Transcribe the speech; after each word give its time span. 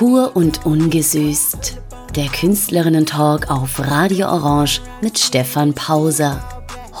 Pur 0.00 0.34
und 0.34 0.64
ungesüßt. 0.64 1.78
Der 2.16 2.28
Künstlerinnen-Talk 2.28 3.50
auf 3.50 3.78
Radio 3.80 4.28
Orange 4.28 4.80
mit 5.02 5.18
Stefan 5.18 5.74
Pauser. 5.74 6.42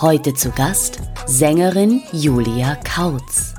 Heute 0.02 0.34
zu 0.34 0.50
Gast 0.50 1.00
Sängerin 1.24 2.02
Julia 2.12 2.76
Kautz. 2.84 3.54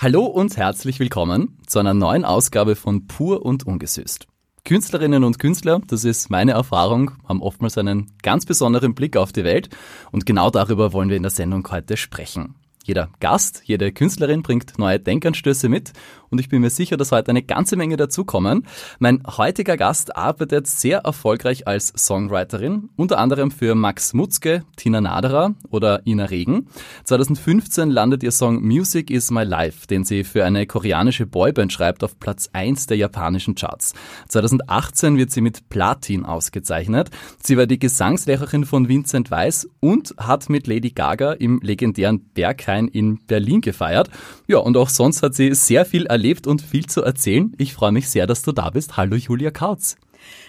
Hallo 0.00 0.24
und 0.24 0.56
herzlich 0.56 0.98
willkommen 0.98 1.56
zu 1.68 1.78
einer 1.78 1.94
neuen 1.94 2.24
Ausgabe 2.24 2.74
von 2.74 3.06
Pur 3.06 3.46
und 3.46 3.64
ungesüßt. 3.64 4.26
Künstlerinnen 4.64 5.22
und 5.22 5.38
Künstler, 5.38 5.80
das 5.86 6.02
ist 6.02 6.30
meine 6.30 6.50
Erfahrung, 6.50 7.12
haben 7.28 7.40
oftmals 7.40 7.78
einen 7.78 8.10
ganz 8.24 8.46
besonderen 8.46 8.96
Blick 8.96 9.16
auf 9.16 9.30
die 9.30 9.44
Welt 9.44 9.68
und 10.10 10.26
genau 10.26 10.50
darüber 10.50 10.92
wollen 10.92 11.08
wir 11.08 11.16
in 11.16 11.22
der 11.22 11.30
Sendung 11.30 11.64
heute 11.70 11.96
sprechen. 11.96 12.56
Jeder 12.84 13.08
Gast, 13.18 13.62
jede 13.64 13.92
Künstlerin 13.92 14.42
bringt 14.42 14.78
neue 14.78 15.00
Denkanstöße 15.00 15.70
mit 15.70 15.94
und 16.34 16.38
ich 16.38 16.48
bin 16.48 16.60
mir 16.60 16.70
sicher, 16.70 16.96
dass 16.96 17.12
heute 17.12 17.30
eine 17.30 17.42
ganze 17.42 17.76
Menge 17.76 17.96
dazukommen. 17.96 18.66
Mein 18.98 19.22
heutiger 19.24 19.76
Gast 19.76 20.16
arbeitet 20.16 20.66
sehr 20.66 20.98
erfolgreich 20.98 21.68
als 21.68 21.92
Songwriterin, 21.96 22.90
unter 22.96 23.18
anderem 23.18 23.52
für 23.52 23.74
Max 23.74 24.14
Mutzke, 24.14 24.64
Tina 24.76 25.00
Naderer 25.00 25.54
oder 25.70 26.04
Ina 26.06 26.24
Regen. 26.24 26.66
2015 27.04 27.88
landet 27.88 28.22
ihr 28.22 28.32
Song 28.32 28.62
Music 28.62 29.10
is 29.10 29.30
My 29.30 29.44
Life, 29.44 29.86
den 29.86 30.04
sie 30.04 30.24
für 30.24 30.44
eine 30.44 30.66
koreanische 30.66 31.24
Boyband 31.24 31.72
schreibt, 31.72 32.02
auf 32.04 32.18
Platz 32.18 32.50
1 32.52 32.88
der 32.88 32.96
japanischen 32.96 33.54
Charts. 33.54 33.94
2018 34.28 35.16
wird 35.16 35.30
sie 35.30 35.40
mit 35.40 35.68
Platin 35.68 36.26
ausgezeichnet. 36.26 37.10
Sie 37.42 37.56
war 37.56 37.66
die 37.66 37.78
Gesangslehrerin 37.78 38.66
von 38.66 38.88
Vincent 38.88 39.30
Weiss 39.30 39.68
und 39.80 40.14
hat 40.18 40.50
mit 40.50 40.66
Lady 40.66 40.90
Gaga 40.90 41.32
im 41.32 41.60
legendären 41.62 42.32
Berghain 42.74 42.88
in 42.88 43.18
Berlin 43.26 43.60
gefeiert. 43.60 44.10
Ja, 44.46 44.58
und 44.58 44.76
auch 44.76 44.88
sonst 44.88 45.22
hat 45.22 45.34
sie 45.34 45.54
sehr 45.54 45.84
viel 45.84 46.06
erlebt 46.06 46.46
und 46.46 46.62
viel 46.62 46.86
zu 46.86 47.02
erzählen. 47.02 47.52
Ich 47.58 47.74
freue 47.74 47.92
mich 47.92 48.08
sehr, 48.08 48.26
dass 48.26 48.42
du 48.42 48.52
da 48.52 48.70
bist. 48.70 48.96
Hallo 48.96 49.16
Julia 49.16 49.50
Kautz. 49.50 49.96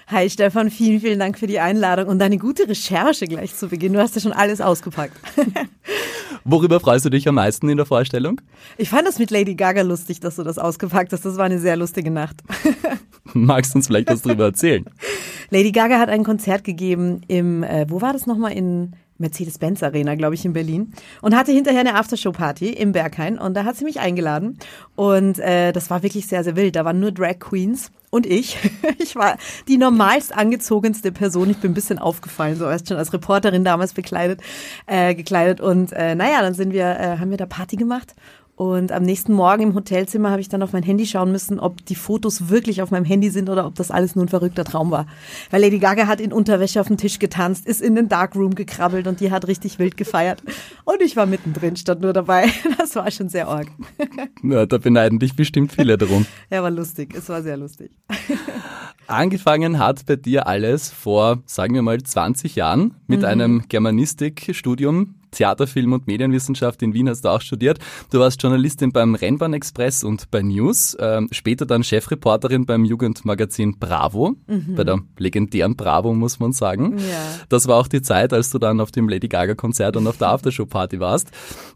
Hi 0.08 0.30
Stefan, 0.30 0.70
vielen, 0.70 1.02
vielen 1.02 1.20
Dank 1.20 1.38
für 1.38 1.48
die 1.48 1.60
Einladung 1.60 2.08
und 2.08 2.20
deine 2.20 2.38
gute 2.38 2.70
Recherche 2.70 3.26
gleich 3.26 3.56
zu 3.56 3.68
Beginn. 3.68 3.94
Du 3.94 4.00
hast 4.00 4.16
ja 4.16 4.22
schon 4.22 4.34
alles 4.34 4.62
ausgepackt. 4.62 5.18
Worüber 6.46 6.80
freust 6.80 7.06
du 7.06 7.10
dich 7.10 7.28
am 7.28 7.36
meisten 7.36 7.68
in 7.70 7.78
der 7.78 7.88
Vorstellung? 7.88 8.40
Ich 8.78 8.90
fand 8.90 9.08
das 9.08 9.18
mit 9.18 9.32
Lady 9.32 9.56
Gaga 9.56 9.82
lustig, 9.82 10.20
dass 10.20 10.36
du 10.36 10.44
das 10.44 10.60
ausgepackt 10.60 11.12
hast. 11.12 11.26
Das 11.26 11.38
war 11.38 11.46
eine 11.46 11.60
sehr 11.60 11.76
lustige 11.76 12.12
Nacht. 12.12 12.44
Magst 13.34 13.74
du 13.74 13.80
uns 13.80 13.88
vielleicht 13.88 14.10
was 14.10 14.22
darüber 14.22 14.46
erzählen? 14.46 14.86
Lady 15.50 15.72
Gaga 15.72 16.00
hat 16.00 16.10
ein 16.10 16.24
Konzert 16.24 16.64
gegeben 16.64 17.22
im, 17.28 17.64
äh, 17.64 17.88
wo 17.90 18.00
war 18.00 18.14
das 18.14 18.28
nochmal, 18.28 18.54
in 18.54 18.94
Mercedes-Benz 19.18 19.82
Arena, 19.84 20.16
glaube 20.16 20.36
ich, 20.36 20.46
in 20.46 20.54
Berlin 20.54 20.94
und 21.22 21.36
hatte 21.36 21.52
hinterher 21.52 21.82
eine 21.82 21.96
Aftershow-Party 21.96 22.70
im 22.70 22.92
Berghain 22.92 23.38
und 23.40 23.54
da 23.54 23.64
hat 23.64 23.78
sie 23.78 23.86
mich 23.86 24.00
eingeladen 24.00 24.60
und 24.96 25.40
äh, 25.40 25.72
das 25.72 25.90
war 25.90 26.04
wirklich 26.04 26.28
sehr, 26.28 26.44
sehr 26.44 26.56
wild. 26.56 26.76
Da 26.76 26.86
waren 26.86 27.00
nur 27.00 27.12
Drag 27.12 27.40
Queens 27.40 27.92
und 28.10 28.26
ich. 28.26 28.58
Ich 28.98 29.16
war 29.16 29.38
die 29.68 29.78
normalst 29.78 30.36
angezogenste 30.36 31.12
Person. 31.12 31.50
Ich 31.50 31.58
bin 31.58 31.72
ein 31.72 31.74
bisschen 31.74 32.00
aufgefallen, 32.00 32.56
so 32.56 32.66
erst 32.66 32.88
schon 32.88 32.98
als 32.98 33.14
Reporterin 33.14 33.64
damals 33.64 33.94
bekleidet, 33.94 34.42
äh, 34.88 35.14
gekleidet 35.14 35.62
und 35.62 35.92
äh, 35.92 36.16
naja, 36.16 36.42
dann 36.42 36.54
sind 36.54 36.74
wir, 36.74 36.86
äh, 36.86 37.18
haben 37.20 37.30
wir 37.30 37.38
da 37.38 37.46
Party 37.46 37.76
gemacht 37.76 38.16
und 38.56 38.94
am 38.94 39.04
nächsten 39.04 39.34
Morgen 39.34 39.64
im 39.64 39.76
Hotelzimmer 39.76 40.32
habe 40.32 40.40
ich 40.40 40.48
dann 40.48 40.64
auf 40.64 40.72
mein 40.72 40.84
Handy 40.84 41.06
schauen 41.06 41.30
müssen, 41.30 41.60
ob 41.60 41.86
die 41.86 41.96
Fotos 41.96 42.48
wirklich 42.48 42.82
auf 42.82 42.90
meinem 42.90 43.04
Handy 43.04 43.30
sind 43.30 43.50
oder 43.50 43.66
ob 43.66 43.76
das 43.76 43.92
alles 43.92 44.16
nur 44.16 44.24
ein 44.24 44.30
verrückter 44.30 44.64
Traum 44.64 44.92
war. 44.92 45.08
Weil 45.52 45.62
Lady 45.62 45.78
Gaga 45.78 46.08
hat 46.08 46.22
in 46.22 46.32
Unterwäsche 46.32 46.80
auf 46.80 46.88
dem 46.88 46.96
Tisch 46.96 47.20
getanzt, 47.20 47.68
ist 47.68 47.82
in 47.82 47.96
den 47.96 48.08
Darkroom 48.08 48.56
gekrabbelt 48.56 49.08
und 49.08 49.20
die 49.20 49.32
hat 49.32 49.48
richtig 49.48 49.78
wild 49.78 49.98
gefeiert. 49.98 50.42
Und 50.86 51.02
ich 51.02 51.18
war 51.18 51.26
mittendrin, 51.26 51.76
stand 51.76 52.02
nur 52.02 52.14
dabei. 52.14 52.50
Das 52.78 52.96
war 52.96 53.10
schon 53.10 53.30
sehr 53.30 53.48
arg. 53.48 53.68
Ja, 54.44 54.66
da 54.66 54.78
beneiden 54.78 55.18
dich 55.18 55.36
bestimmt 55.36 55.72
viele 55.72 55.98
darum. 55.98 56.26
ja, 56.52 56.62
war 56.62 56.70
lustig. 56.70 57.16
Es 57.16 57.30
war 57.30 57.42
sehr 57.42 57.58
lustig. 57.58 57.92
Angefangen 59.08 59.80
hat 59.80 60.06
bei 60.06 60.16
dir 60.16 60.46
alles 60.48 60.92
vor, 60.92 61.40
sagen 61.46 61.74
wir 61.74 61.82
mal, 61.82 62.02
20 62.02 62.56
Jahren 62.56 62.96
mit 63.08 63.22
mhm. 63.22 63.26
einem 63.26 63.64
Germanistikstudium 63.68 65.16
Theater, 65.36 65.68
Film 65.68 65.94
und 65.94 66.08
Medienwissenschaft 66.08 66.82
in 66.82 66.94
Wien 66.94 67.10
hast 67.10 67.22
du 67.22 67.30
auch 67.30 67.42
studiert. 67.42 67.80
Du 68.12 68.20
warst 68.20 68.42
Journalistin 68.42 68.92
beim 68.92 69.16
Rennbahn 69.16 69.54
Express 69.54 70.04
und 70.04 70.32
bei 70.32 70.42
News, 70.42 70.98
ähm, 71.00 71.28
später 71.32 71.66
dann 71.66 71.84
Chefreporterin 71.84 72.66
beim 72.66 72.86
Jugendmagazin 72.86 73.78
Bravo, 73.80 74.36
mhm. 74.48 74.76
bei 74.76 74.84
der 74.84 75.00
legendären 75.18 75.76
Bravo 75.76 76.14
muss 76.14 76.40
man 76.40 76.54
sagen. 76.54 76.98
Ja. 76.98 77.04
Das 77.50 77.68
war 77.68 77.78
auch 77.78 77.88
die 77.88 78.02
Zeit, 78.02 78.34
als 78.34 78.50
du 78.50 78.58
dann 78.58 78.80
auf 78.80 78.92
dem 78.92 79.10
Lady 79.10 79.28
Gaga 79.28 79.56
Konzert 79.56 79.98
und 79.98 80.08
auf 80.08 80.18
der 80.18 80.30
Aftershow 80.30 80.66
Party 80.66 81.00
warst. 81.00 81.32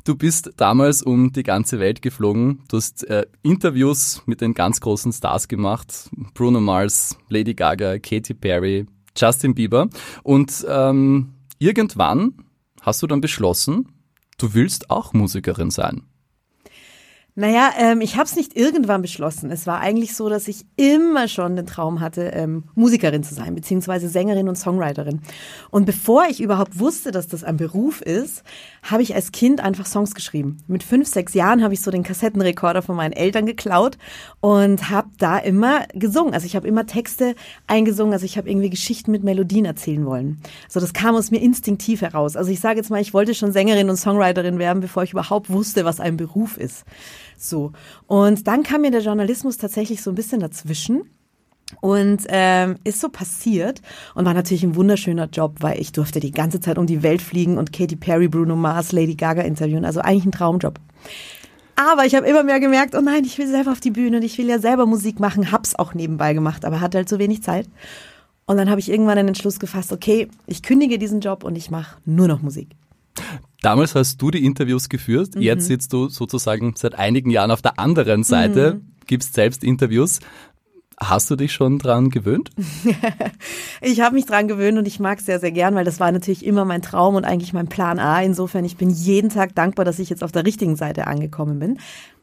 Du 0.06 0.16
bist 0.16 0.52
damals 0.58 1.04
um 1.04 1.32
die 1.32 1.44
ganze 1.44 1.80
Welt 1.80 2.02
geflogen. 2.02 2.64
Du 2.70 2.78
hast 2.78 3.04
äh, 3.10 3.26
Interviews 3.44 4.24
mit 4.26 4.42
den 4.42 4.54
ganz 4.54 4.80
großen 4.82 5.12
Stars 5.12 5.48
gemacht. 5.48 6.10
Bruno 6.34 6.60
Mars, 6.60 7.18
Lady 7.30 7.54
Gaga, 7.54 8.00
Katy 8.00 8.34
Perry, 8.34 8.88
Justin 9.16 9.54
Bieber. 9.54 9.90
Und 10.24 10.66
ähm, 10.70 11.34
irgendwann 11.60 12.34
hast 12.82 13.02
du 13.02 13.08
dann 13.08 13.22
beschlossen, 13.22 13.88
du 14.38 14.54
willst 14.54 14.90
auch 14.90 15.14
Musikerin 15.14 15.72
sein. 15.72 16.04
Naja, 17.40 17.72
ähm, 17.78 18.02
ich 18.02 18.18
habe 18.18 18.26
es 18.26 18.36
nicht 18.36 18.58
irgendwann 18.58 19.02
beschlossen. 19.02 19.50
Es 19.50 19.66
war 19.66 19.80
eigentlich 19.80 20.14
so, 20.14 20.28
dass 20.28 20.50
ich 20.50 20.66
immer 20.76 21.30
schon 21.30 21.56
den 21.56 21.66
Traum 21.66 22.02
hatte, 22.02 22.24
ähm, 22.34 22.66
Musikerin 22.76 23.24
zu 23.24 23.34
sein, 23.34 23.56
beziehungsweise 23.56 24.10
Sängerin 24.10 24.50
und 24.50 24.58
Songwriterin. 24.58 25.22
Und 25.70 25.86
bevor 25.86 26.26
ich 26.26 26.42
überhaupt 26.42 26.80
wusste, 26.80 27.12
dass 27.12 27.30
das 27.30 27.46
ein 27.46 27.56
Beruf 27.56 28.02
ist, 28.02 28.44
habe 28.84 29.04
ich 29.04 29.16
als 29.16 29.32
Kind 29.32 29.62
einfach 29.62 29.86
Songs 29.86 30.16
geschrieben. 30.16 30.58
Mit 30.68 30.84
fünf, 30.84 31.08
sechs 31.08 31.34
Jahren 31.34 31.64
habe 31.64 31.74
ich 31.74 31.80
so 31.80 31.92
den 31.92 32.04
Kassettenrekorder 32.04 32.82
von 32.82 32.98
meinen 32.98 33.14
Eltern 33.14 33.46
geklaut 33.46 33.98
und 34.42 34.90
habe 34.90 35.08
da 35.18 35.38
immer 35.38 35.86
gesungen. 35.94 36.34
Also 36.34 36.46
ich 36.46 36.58
habe 36.58 36.68
immer 36.68 36.88
Texte 36.88 37.36
eingesungen, 37.68 38.12
also 38.12 38.26
ich 38.26 38.38
habe 38.38 38.50
irgendwie 38.50 38.70
Geschichten 38.70 39.12
mit 39.12 39.24
Melodien 39.24 39.64
erzählen 39.64 40.06
wollen. 40.06 40.42
So, 40.68 40.82
das 40.82 40.92
kam 40.92 41.16
aus 41.16 41.32
mir 41.32 41.42
instinktiv 41.42 42.02
heraus. 42.02 42.36
Also 42.36 42.52
ich 42.52 42.60
sage 42.60 42.80
jetzt 42.80 42.90
mal, 42.90 43.00
ich 43.00 43.14
wollte 43.14 43.34
schon 43.34 43.54
Sängerin 43.54 43.90
und 43.90 43.96
Songwriterin 43.96 44.60
werden, 44.60 44.82
bevor 44.82 45.04
ich 45.04 45.14
überhaupt 45.14 45.50
wusste, 45.50 45.86
was 45.86 46.02
ein 46.02 46.18
Beruf 46.18 46.58
ist. 46.58 46.84
So. 47.40 47.72
Und 48.08 48.48
dann 48.48 48.64
kam 48.64 48.82
mir 48.82 48.92
der 48.92 49.02
Journalismus 49.02 49.58
tatsächlich 49.58 50.02
so 50.02 50.12
ein 50.12 50.16
bisschen 50.16 50.42
dazwischen. 50.42 51.04
Und 51.82 52.24
ähm, 52.30 52.78
ist 52.84 53.00
so 53.00 53.10
passiert 53.10 53.84
und 54.16 54.26
war 54.26 54.34
natürlich 54.34 54.64
ein 54.64 54.76
wunderschöner 54.76 55.30
Job, 55.32 55.58
weil 55.60 55.80
ich 55.80 55.92
durfte 55.92 56.20
die 56.20 56.32
ganze 56.32 56.60
Zeit 56.60 56.80
um 56.80 56.88
die 56.88 57.04
Welt 57.04 57.22
fliegen 57.22 57.60
und 57.60 57.72
Katy 57.72 57.96
Perry, 57.96 58.28
Bruno 58.28 58.56
Mars, 58.56 58.92
Lady 58.92 59.14
Gaga 59.14 59.44
interviewen. 59.44 59.86
Also 59.86 60.00
eigentlich 60.00 60.26
ein 60.26 60.32
Traumjob. 60.32 60.80
Aber 61.76 62.06
ich 62.06 62.16
habe 62.16 62.28
immer 62.28 62.44
mehr 62.44 62.60
gemerkt, 62.60 62.96
oh 62.96 63.02
nein, 63.02 63.24
ich 63.24 63.38
will 63.38 63.48
selber 63.48 63.72
auf 63.72 63.80
die 63.80 63.92
Bühne 63.92 64.18
und 64.18 64.24
ich 64.24 64.38
will 64.40 64.48
ja 64.48 64.58
selber 64.58 64.88
Musik 64.88 65.20
machen, 65.20 65.52
hab's 65.52 65.76
auch 65.76 65.94
nebenbei 65.94 66.34
gemacht, 66.34 66.66
aber 66.66 66.82
hatte 66.82 66.98
halt 66.98 67.08
so 67.08 67.20
wenig 67.20 67.44
Zeit. 67.44 67.70
Und 68.48 68.58
dann 68.58 68.70
habe 68.70 68.80
ich 68.80 68.90
irgendwann 68.90 69.18
den 69.18 69.28
Entschluss 69.28 69.60
gefasst, 69.60 69.94
okay, 69.94 70.28
ich 70.48 70.64
kündige 70.64 70.98
diesen 70.98 71.22
Job 71.22 71.44
und 71.44 71.56
ich 71.56 71.70
mache 71.70 71.98
nur 72.04 72.28
noch 72.28 72.42
Musik. 72.42 72.70
Damals 73.62 73.96
hast 73.96 74.22
du 74.22 74.32
die 74.32 74.46
Interviews 74.46 74.90
geführt, 74.90 75.36
mhm. 75.36 75.42
jetzt 75.42 75.68
sitzt 75.68 75.92
du 75.94 76.08
sozusagen 76.08 76.74
seit 76.76 76.96
einigen 76.96 77.30
Jahren 77.30 77.52
auf 77.52 77.62
der 77.62 77.78
anderen 77.78 78.24
Seite, 78.24 78.76
mhm. 78.76 78.92
gibst 79.06 79.34
selbst 79.34 79.64
Interviews. 79.64 80.20
Hast 81.02 81.32
du 81.32 81.38
dich 81.38 81.54
schon 81.54 81.80
dran 81.80 82.10
gewöhnt? 82.10 82.50
ich 83.82 84.02
habe 84.02 84.16
mich 84.16 84.26
dran 84.26 84.50
gewöhnt 84.50 84.78
und 84.78 84.86
ich 84.86 85.00
mag 85.00 85.20
es 85.20 85.26
sehr, 85.26 85.40
sehr 85.40 85.52
gern, 85.52 85.74
weil 85.74 85.86
das 85.86 86.02
war 86.02 86.12
natürlich 86.12 86.46
immer 86.46 86.66
mein 86.66 86.82
Traum 86.82 87.16
und 87.16 87.24
eigentlich 87.24 87.54
mein 87.54 87.70
Plan 87.70 88.00
A. 88.00 88.22
Insofern, 88.22 88.66
ich 88.66 88.76
bin 88.76 88.90
jeden 88.90 89.30
Tag 89.30 89.56
dankbar, 89.56 89.86
dass 89.86 90.00
ich 90.00 90.10
jetzt 90.10 90.26
auf 90.26 90.34
der 90.34 90.46
richtigen 90.46 90.76
Seite 90.76 91.08
angekommen 91.08 91.60
bin. 91.60 91.80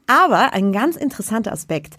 Aber 0.06 0.53
ein 0.53 0.72
ganz 0.72 0.97
interessanter 0.97 1.53
Aspekt. 1.53 1.97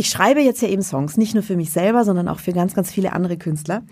Ich 0.00 0.08
schreibe 0.08 0.40
jetzt 0.40 0.62
ja 0.62 0.68
eben 0.68 0.80
Songs, 0.80 1.18
nicht 1.18 1.34
nur 1.34 1.42
für 1.42 1.56
mich 1.56 1.72
selber, 1.72 2.06
sondern 2.06 2.26
auch 2.26 2.38
für 2.38 2.54
ganz, 2.54 2.72
ganz 2.72 2.90
viele 2.90 3.12
andere 3.12 3.36
Künstler. 3.36 3.82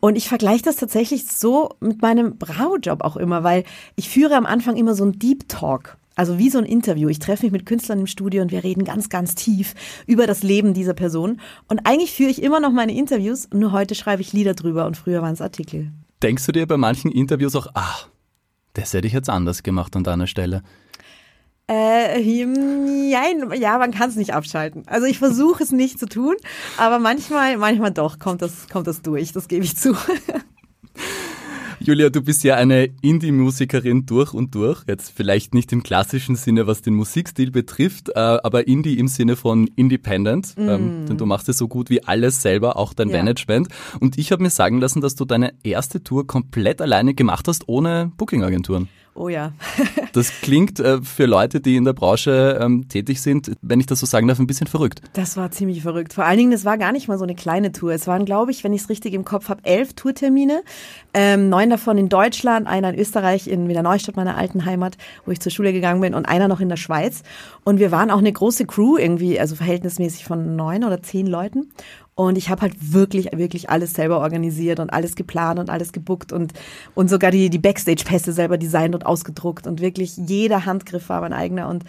Und 0.00 0.16
ich 0.16 0.26
vergleiche 0.26 0.64
das 0.64 0.74
tatsächlich 0.74 1.26
so 1.28 1.76
mit 1.78 2.02
meinem 2.02 2.36
Bravo-Job 2.36 3.04
auch 3.04 3.16
immer, 3.16 3.44
weil 3.44 3.62
ich 3.94 4.08
führe 4.08 4.34
am 4.34 4.44
Anfang 4.44 4.74
immer 4.74 4.96
so 4.96 5.04
ein 5.04 5.20
Deep 5.20 5.48
Talk. 5.48 5.98
Also 6.16 6.36
wie 6.36 6.50
so 6.50 6.58
ein 6.58 6.64
Interview. 6.64 7.08
Ich 7.08 7.20
treffe 7.20 7.46
mich 7.46 7.52
mit 7.52 7.64
Künstlern 7.64 8.00
im 8.00 8.08
Studio 8.08 8.42
und 8.42 8.50
wir 8.50 8.64
reden 8.64 8.82
ganz, 8.82 9.08
ganz 9.08 9.36
tief 9.36 9.76
über 10.08 10.26
das 10.26 10.42
Leben 10.42 10.74
dieser 10.74 10.94
Person. 10.94 11.40
Und 11.68 11.86
eigentlich 11.86 12.10
führe 12.10 12.30
ich 12.30 12.42
immer 12.42 12.58
noch 12.58 12.72
meine 12.72 12.92
Interviews, 12.92 13.48
nur 13.54 13.70
heute 13.70 13.94
schreibe 13.94 14.20
ich 14.20 14.32
Lieder 14.32 14.54
drüber 14.54 14.86
und 14.86 14.96
früher 14.96 15.22
waren 15.22 15.34
es 15.34 15.40
Artikel. 15.40 15.92
Denkst 16.24 16.44
du 16.44 16.50
dir 16.50 16.66
bei 16.66 16.76
manchen 16.76 17.12
Interviews 17.12 17.54
auch, 17.54 17.68
ach, 17.74 18.08
das 18.74 18.94
hätte 18.94 19.06
ich 19.06 19.12
jetzt 19.12 19.30
anders 19.30 19.62
gemacht 19.62 19.94
an 19.94 20.02
deiner 20.02 20.26
Stelle? 20.26 20.64
Äh, 21.68 22.44
nein, 22.44 23.52
ja, 23.60 23.78
man 23.78 23.92
kann 23.92 24.10
es 24.10 24.16
nicht 24.16 24.34
abschalten. 24.34 24.82
Also 24.86 25.06
ich 25.06 25.18
versuche 25.18 25.62
es 25.62 25.70
nicht 25.70 25.98
zu 25.98 26.06
tun, 26.06 26.34
aber 26.76 26.98
manchmal, 26.98 27.56
manchmal 27.56 27.92
doch 27.92 28.18
kommt 28.18 28.42
das, 28.42 28.68
kommt 28.68 28.86
das 28.86 29.02
durch, 29.02 29.32
das 29.32 29.48
gebe 29.48 29.64
ich 29.64 29.76
zu. 29.76 29.96
Julia, 31.84 32.10
du 32.10 32.22
bist 32.22 32.44
ja 32.44 32.54
eine 32.54 32.90
Indie-Musikerin 33.02 34.06
durch 34.06 34.34
und 34.34 34.54
durch. 34.54 34.84
Jetzt 34.86 35.10
vielleicht 35.10 35.52
nicht 35.52 35.72
im 35.72 35.82
klassischen 35.82 36.36
Sinne, 36.36 36.68
was 36.68 36.80
den 36.80 36.94
Musikstil 36.94 37.50
betrifft, 37.50 38.10
äh, 38.10 38.20
aber 38.20 38.68
Indie 38.68 38.98
im 39.00 39.08
Sinne 39.08 39.34
von 39.34 39.66
Independent. 39.74 40.56
Mm. 40.56 40.68
Ähm, 40.68 41.06
denn 41.08 41.16
du 41.16 41.26
machst 41.26 41.48
es 41.48 41.58
so 41.58 41.66
gut 41.66 41.90
wie 41.90 42.04
alles 42.04 42.40
selber, 42.40 42.76
auch 42.76 42.94
dein 42.94 43.08
ja. 43.08 43.16
Management. 43.16 43.66
Und 43.98 44.16
ich 44.16 44.30
habe 44.30 44.44
mir 44.44 44.50
sagen 44.50 44.80
lassen, 44.80 45.00
dass 45.00 45.16
du 45.16 45.24
deine 45.24 45.54
erste 45.64 46.04
Tour 46.04 46.24
komplett 46.24 46.80
alleine 46.80 47.14
gemacht 47.14 47.48
hast, 47.48 47.68
ohne 47.68 48.12
Booking-Agenturen. 48.16 48.88
Oh 49.14 49.28
ja. 49.28 49.52
das 50.14 50.40
klingt 50.40 50.80
äh, 50.80 51.02
für 51.02 51.26
Leute, 51.26 51.60
die 51.60 51.76
in 51.76 51.84
der 51.84 51.92
Branche 51.92 52.58
ähm, 52.60 52.88
tätig 52.88 53.20
sind, 53.20 53.52
wenn 53.60 53.78
ich 53.78 53.86
das 53.86 54.00
so 54.00 54.06
sagen 54.06 54.26
darf, 54.26 54.38
ein 54.38 54.46
bisschen 54.46 54.66
verrückt. 54.66 55.02
Das 55.12 55.36
war 55.36 55.50
ziemlich 55.50 55.82
verrückt. 55.82 56.14
Vor 56.14 56.24
allen 56.24 56.38
Dingen, 56.38 56.50
das 56.50 56.64
war 56.64 56.78
gar 56.78 56.92
nicht 56.92 57.08
mal 57.08 57.18
so 57.18 57.24
eine 57.24 57.34
kleine 57.34 57.72
Tour. 57.72 57.92
Es 57.92 58.06
waren, 58.06 58.24
glaube 58.24 58.52
ich, 58.52 58.64
wenn 58.64 58.72
ich 58.72 58.82
es 58.82 58.88
richtig 58.88 59.12
im 59.12 59.26
Kopf 59.26 59.50
habe, 59.50 59.64
elf 59.64 59.92
Tourtermine. 59.92 60.62
Ähm, 61.12 61.50
neun 61.50 61.68
davon 61.68 61.98
in 61.98 62.08
Deutschland, 62.08 62.66
einer 62.66 62.94
in 62.94 62.98
Österreich, 62.98 63.48
in 63.48 63.68
Wiener 63.68 63.82
Neustadt, 63.82 64.16
meiner 64.16 64.38
alten 64.38 64.64
Heimat, 64.64 64.96
wo 65.26 65.30
ich 65.30 65.40
zur 65.40 65.52
Schule 65.52 65.74
gegangen 65.74 66.00
bin, 66.00 66.14
und 66.14 66.24
einer 66.24 66.48
noch 66.48 66.60
in 66.60 66.70
der 66.70 66.76
Schweiz. 66.76 67.22
Und 67.64 67.78
wir 67.78 67.90
waren 67.90 68.10
auch 68.10 68.18
eine 68.18 68.32
große 68.32 68.64
Crew, 68.64 68.96
irgendwie, 68.96 69.38
also 69.38 69.56
verhältnismäßig 69.56 70.24
von 70.24 70.56
neun 70.56 70.84
oder 70.84 71.02
zehn 71.02 71.26
Leuten. 71.26 71.70
Und 72.14 72.36
ich 72.36 72.50
habe 72.50 72.60
halt 72.60 72.74
wirklich, 72.92 73.30
wirklich 73.32 73.70
alles 73.70 73.94
selber 73.94 74.20
organisiert 74.20 74.80
und 74.80 74.92
alles 74.92 75.14
geplant 75.14 75.58
und 75.58 75.70
alles 75.70 75.92
gebuckt 75.92 76.30
und, 76.30 76.52
und 76.94 77.08
sogar 77.08 77.30
die, 77.30 77.48
die 77.48 77.58
Backstage-Pässe 77.58 78.34
selber 78.34 78.58
designt 78.58 78.94
und 78.94 79.06
ausgedruckt. 79.06 79.66
Und 79.66 79.80
wirklich 79.80 80.18
jeder 80.18 80.66
Handgriff 80.66 81.08
war 81.08 81.22
mein 81.22 81.32
eigener. 81.32 81.68
Und 81.68 81.84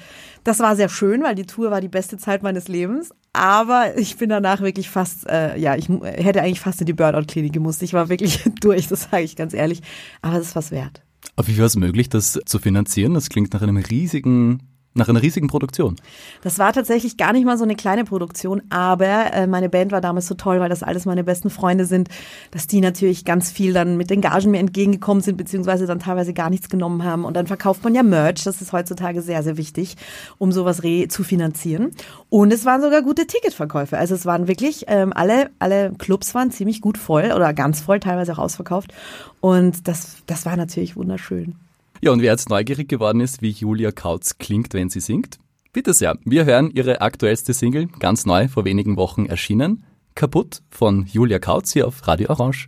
das 0.45 0.59
war 0.59 0.77
sehr 0.77 0.87
schön, 0.87 1.23
weil 1.23 1.35
die 1.35 1.45
Tour 1.45 1.71
war 1.71 1.81
die 1.81 1.89
beste 1.89 2.17
Zeit 2.17 2.41
meines 2.41 2.69
Lebens. 2.69 3.11
Aber 3.33 3.97
ich 3.97 4.17
bin 4.17 4.29
danach 4.29 4.61
wirklich 4.61 4.89
fast, 4.89 5.27
äh, 5.27 5.57
ja, 5.57 5.75
ich 5.75 5.89
hätte 5.89 6.41
eigentlich 6.41 6.61
fast 6.61 6.79
in 6.79 6.85
die 6.85 6.93
Burnout-Klinik 6.93 7.51
gemusst. 7.51 7.83
Ich 7.83 7.91
war 7.91 8.07
wirklich 8.07 8.43
durch, 8.61 8.87
das 8.87 9.09
sage 9.11 9.23
ich 9.23 9.35
ganz 9.35 9.53
ehrlich. 9.53 9.81
Aber 10.21 10.37
das 10.37 10.47
ist 10.47 10.55
was 10.55 10.71
wert. 10.71 11.01
Aber 11.35 11.47
wie 11.47 11.57
war 11.57 11.65
es 11.65 11.75
möglich, 11.75 12.07
das 12.07 12.39
zu 12.45 12.59
finanzieren? 12.59 13.13
Das 13.13 13.27
klingt 13.27 13.53
nach 13.53 13.61
einem 13.61 13.77
riesigen 13.77 14.72
nach 14.93 15.09
einer 15.09 15.21
riesigen 15.21 15.47
Produktion. 15.47 15.95
Das 16.41 16.59
war 16.59 16.73
tatsächlich 16.73 17.17
gar 17.17 17.33
nicht 17.33 17.45
mal 17.45 17.57
so 17.57 17.63
eine 17.63 17.75
kleine 17.75 18.03
Produktion, 18.03 18.61
aber 18.69 19.33
äh, 19.33 19.47
meine 19.47 19.69
Band 19.69 19.91
war 19.91 20.01
damals 20.01 20.27
so 20.27 20.35
toll, 20.35 20.59
weil 20.59 20.69
das 20.69 20.83
alles 20.83 21.05
meine 21.05 21.23
besten 21.23 21.49
Freunde 21.49 21.85
sind, 21.85 22.09
dass 22.51 22.67
die 22.67 22.81
natürlich 22.81 23.25
ganz 23.25 23.51
viel 23.51 23.73
dann 23.73 23.97
mit 23.97 24.09
den 24.09 24.21
Gagen 24.21 24.51
mir 24.51 24.59
entgegengekommen 24.59 25.23
sind, 25.23 25.37
beziehungsweise 25.37 25.87
dann 25.87 25.99
teilweise 25.99 26.33
gar 26.33 26.49
nichts 26.49 26.69
genommen 26.69 27.03
haben. 27.03 27.25
Und 27.25 27.35
dann 27.35 27.47
verkauft 27.47 27.83
man 27.83 27.95
ja 27.95 28.03
Merch, 28.03 28.43
das 28.43 28.61
ist 28.61 28.73
heutzutage 28.73 29.21
sehr, 29.21 29.43
sehr 29.43 29.57
wichtig, 29.57 29.95
um 30.37 30.51
sowas 30.51 30.83
re 30.83 31.07
zu 31.07 31.23
finanzieren. 31.23 31.91
Und 32.29 32.53
es 32.53 32.65
waren 32.65 32.81
sogar 32.81 33.01
gute 33.01 33.25
Ticketverkäufe. 33.25 33.97
Also 33.97 34.15
es 34.15 34.25
waren 34.25 34.47
wirklich, 34.47 34.85
ähm, 34.87 35.11
alle, 35.13 35.49
alle 35.59 35.93
Clubs 35.97 36.35
waren 36.35 36.51
ziemlich 36.51 36.81
gut 36.81 36.97
voll 36.97 37.31
oder 37.35 37.53
ganz 37.53 37.81
voll, 37.81 37.99
teilweise 37.99 38.33
auch 38.33 38.39
ausverkauft. 38.39 38.93
Und 39.41 39.87
das, 39.87 40.17
das 40.25 40.45
war 40.45 40.55
natürlich 40.55 40.95
wunderschön. 40.95 41.55
Ja, 42.03 42.11
und 42.11 42.21
wer 42.21 42.31
jetzt 42.31 42.49
neugierig 42.49 42.89
geworden 42.89 43.21
ist, 43.21 43.41
wie 43.41 43.51
Julia 43.51 43.93
Kautz 43.93 44.37
klingt, 44.37 44.73
wenn 44.73 44.89
sie 44.89 44.99
singt, 44.99 45.39
bitte 45.71 45.93
sehr. 45.93 46.17
Wir 46.25 46.43
hören 46.43 46.69
ihre 46.69 46.99
aktuellste 46.99 47.53
Single, 47.53 47.87
ganz 47.97 48.25
neu, 48.25 48.49
vor 48.49 48.65
wenigen 48.65 48.97
Wochen 48.97 49.25
erschienen. 49.25 49.85
Kaputt 50.13 50.63
von 50.69 51.05
Julia 51.05 51.39
Kautz 51.39 51.71
hier 51.71 51.87
auf 51.87 52.05
Radio 52.05 52.29
Orange. 52.31 52.67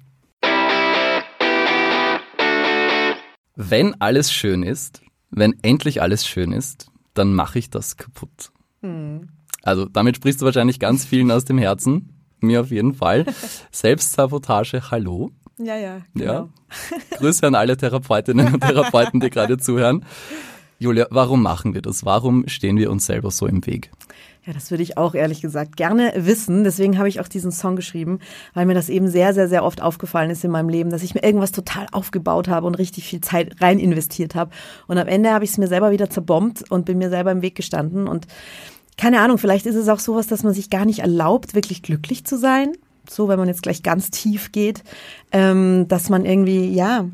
Wenn 3.57 3.99
alles 3.99 4.31
schön 4.31 4.63
ist, 4.63 5.01
wenn 5.31 5.53
endlich 5.63 6.01
alles 6.01 6.25
schön 6.25 6.53
ist, 6.53 6.89
dann 7.13 7.33
mache 7.33 7.59
ich 7.59 7.69
das 7.69 7.97
kaputt. 7.97 8.53
Hm. 8.83 9.27
Also 9.63 9.83
damit 9.83 10.15
sprichst 10.15 10.39
du 10.39 10.45
wahrscheinlich 10.45 10.79
ganz 10.79 11.03
vielen 11.03 11.29
aus 11.29 11.43
dem 11.43 11.57
Herzen. 11.57 12.23
Mir 12.39 12.61
auf 12.61 12.71
jeden 12.71 12.93
Fall. 12.93 13.25
Selbstsabotage, 13.73 14.91
hallo. 14.91 15.33
Ja, 15.57 15.75
ja. 15.77 16.01
Genau. 16.13 16.33
Ja. 16.33 16.49
Grüße 17.17 17.47
an 17.47 17.55
alle 17.55 17.77
Therapeutinnen 17.77 18.53
und 18.53 18.61
Therapeuten, 18.61 19.19
die 19.19 19.29
gerade 19.29 19.57
zuhören. 19.57 20.05
Julia, 20.77 21.07
warum 21.09 21.41
machen 21.41 21.73
wir 21.73 21.81
das? 21.81 22.03
Warum 22.03 22.47
stehen 22.47 22.77
wir 22.77 22.91
uns 22.91 23.05
selber 23.05 23.31
so 23.31 23.47
im 23.47 23.65
Weg? 23.65 23.91
Ja, 24.45 24.53
das 24.53 24.69
würde 24.69 24.83
ich 24.83 24.97
auch 24.97 25.15
ehrlich 25.15 25.41
gesagt 25.41 25.77
gerne 25.77 26.13
wissen. 26.17 26.63
Deswegen 26.63 26.97
habe 26.97 27.07
ich 27.07 27.19
auch 27.19 27.27
diesen 27.27 27.51
Song 27.51 27.75
geschrieben, 27.75 28.19
weil 28.53 28.65
mir 28.65 28.75
das 28.75 28.89
eben 28.89 29.07
sehr, 29.07 29.33
sehr, 29.33 29.47
sehr 29.47 29.63
oft 29.63 29.81
aufgefallen 29.81 30.29
ist 30.29 30.43
in 30.43 30.51
meinem 30.51 30.69
Leben, 30.69 30.91
dass 30.91 31.01
ich 31.01 31.15
mir 31.15 31.23
irgendwas 31.23 31.51
total 31.51 31.87
aufgebaut 31.93 32.49
habe 32.49 32.67
und 32.67 32.75
richtig 32.75 33.05
viel 33.05 33.21
Zeit 33.21 33.59
rein 33.61 33.79
investiert 33.79 34.35
habe. 34.35 34.51
Und 34.87 34.97
am 34.97 35.07
Ende 35.07 35.31
habe 35.31 35.45
ich 35.45 35.51
es 35.51 35.57
mir 35.57 35.67
selber 35.67 35.91
wieder 35.91 36.09
zerbombt 36.09 36.69
und 36.69 36.85
bin 36.85 36.97
mir 36.97 37.09
selber 37.09 37.31
im 37.31 37.41
Weg 37.41 37.55
gestanden. 37.55 38.07
Und 38.07 38.27
keine 38.97 39.21
Ahnung, 39.21 39.37
vielleicht 39.37 39.65
ist 39.65 39.75
es 39.75 39.87
auch 39.87 39.99
sowas, 39.99 40.27
dass 40.27 40.43
man 40.43 40.53
sich 40.53 40.69
gar 40.69 40.85
nicht 40.85 40.99
erlaubt, 40.99 41.55
wirklich 41.55 41.81
glücklich 41.81 42.25
zu 42.25 42.37
sein 42.37 42.73
so, 43.09 43.27
wenn 43.27 43.39
man 43.39 43.47
jetzt 43.47 43.63
gleich 43.63 43.83
ganz 43.83 44.11
tief 44.11 44.51
geht, 44.51 44.83
ähm, 45.31 45.87
dass 45.87 46.09
man 46.09 46.25
irgendwie, 46.25 46.73
ja, 46.73 47.05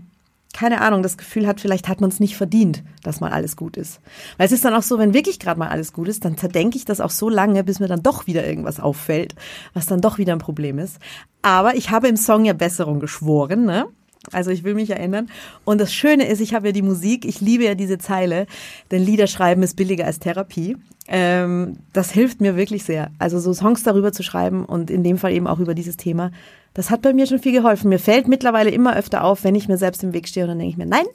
keine 0.53 0.81
Ahnung, 0.81 1.01
das 1.01 1.17
Gefühl 1.17 1.47
hat, 1.47 1.61
vielleicht 1.61 1.87
hat 1.87 2.01
man 2.01 2.09
es 2.09 2.19
nicht 2.19 2.35
verdient, 2.35 2.83
dass 3.03 3.21
mal 3.21 3.31
alles 3.31 3.55
gut 3.55 3.77
ist. 3.77 4.01
Weil 4.37 4.47
es 4.47 4.51
ist 4.51 4.65
dann 4.65 4.73
auch 4.73 4.83
so, 4.83 4.99
wenn 4.99 5.13
wirklich 5.13 5.39
gerade 5.39 5.59
mal 5.59 5.69
alles 5.69 5.93
gut 5.93 6.07
ist, 6.07 6.25
dann 6.25 6.37
zerdenke 6.37 6.77
ich 6.77 6.85
das 6.85 6.99
auch 6.99 7.09
so 7.09 7.29
lange, 7.29 7.63
bis 7.63 7.79
mir 7.79 7.87
dann 7.87 8.03
doch 8.03 8.27
wieder 8.27 8.45
irgendwas 8.45 8.79
auffällt, 8.79 9.35
was 9.73 9.85
dann 9.85 10.01
doch 10.01 10.17
wieder 10.17 10.33
ein 10.33 10.39
Problem 10.39 10.77
ist. 10.77 10.97
Aber 11.41 11.75
ich 11.75 11.89
habe 11.89 12.07
im 12.07 12.17
Song 12.17 12.45
ja 12.45 12.53
Besserung 12.53 12.99
geschworen, 12.99 13.65
ne? 13.65 13.87
Also 14.31 14.51
ich 14.51 14.63
will 14.63 14.75
mich 14.75 14.89
erinnern. 14.91 15.29
Und 15.65 15.81
das 15.81 15.93
Schöne 15.93 16.27
ist, 16.27 16.41
ich 16.41 16.53
habe 16.53 16.67
ja 16.67 16.71
die 16.71 16.83
Musik, 16.83 17.25
ich 17.25 17.41
liebe 17.41 17.63
ja 17.63 17.73
diese 17.73 17.97
Zeile, 17.97 18.45
denn 18.91 19.03
Liederschreiben 19.03 19.63
ist 19.63 19.75
billiger 19.75 20.05
als 20.05 20.19
Therapie. 20.19 20.77
Ähm, 21.07 21.77
das 21.93 22.11
hilft 22.11 22.39
mir 22.39 22.55
wirklich 22.55 22.83
sehr. 22.83 23.09
Also 23.17 23.39
so 23.39 23.53
Songs 23.53 23.83
darüber 23.83 24.11
zu 24.11 24.21
schreiben 24.21 24.65
und 24.65 24.91
in 24.91 25.03
dem 25.03 25.17
Fall 25.17 25.33
eben 25.33 25.47
auch 25.47 25.59
über 25.59 25.73
dieses 25.73 25.97
Thema, 25.97 26.31
das 26.73 26.89
hat 26.89 27.01
bei 27.01 27.13
mir 27.13 27.25
schon 27.25 27.39
viel 27.39 27.51
geholfen. 27.51 27.89
Mir 27.89 27.99
fällt 27.99 28.27
mittlerweile 28.27 28.69
immer 28.69 28.95
öfter 28.95 29.23
auf, 29.23 29.43
wenn 29.43 29.55
ich 29.55 29.67
mir 29.67 29.77
selbst 29.77 30.03
im 30.03 30.13
Weg 30.13 30.27
stehe 30.27 30.45
und 30.45 30.49
dann 30.49 30.59
denke 30.59 30.71
ich 30.71 30.77
mir, 30.77 30.85
nein, 30.85 31.05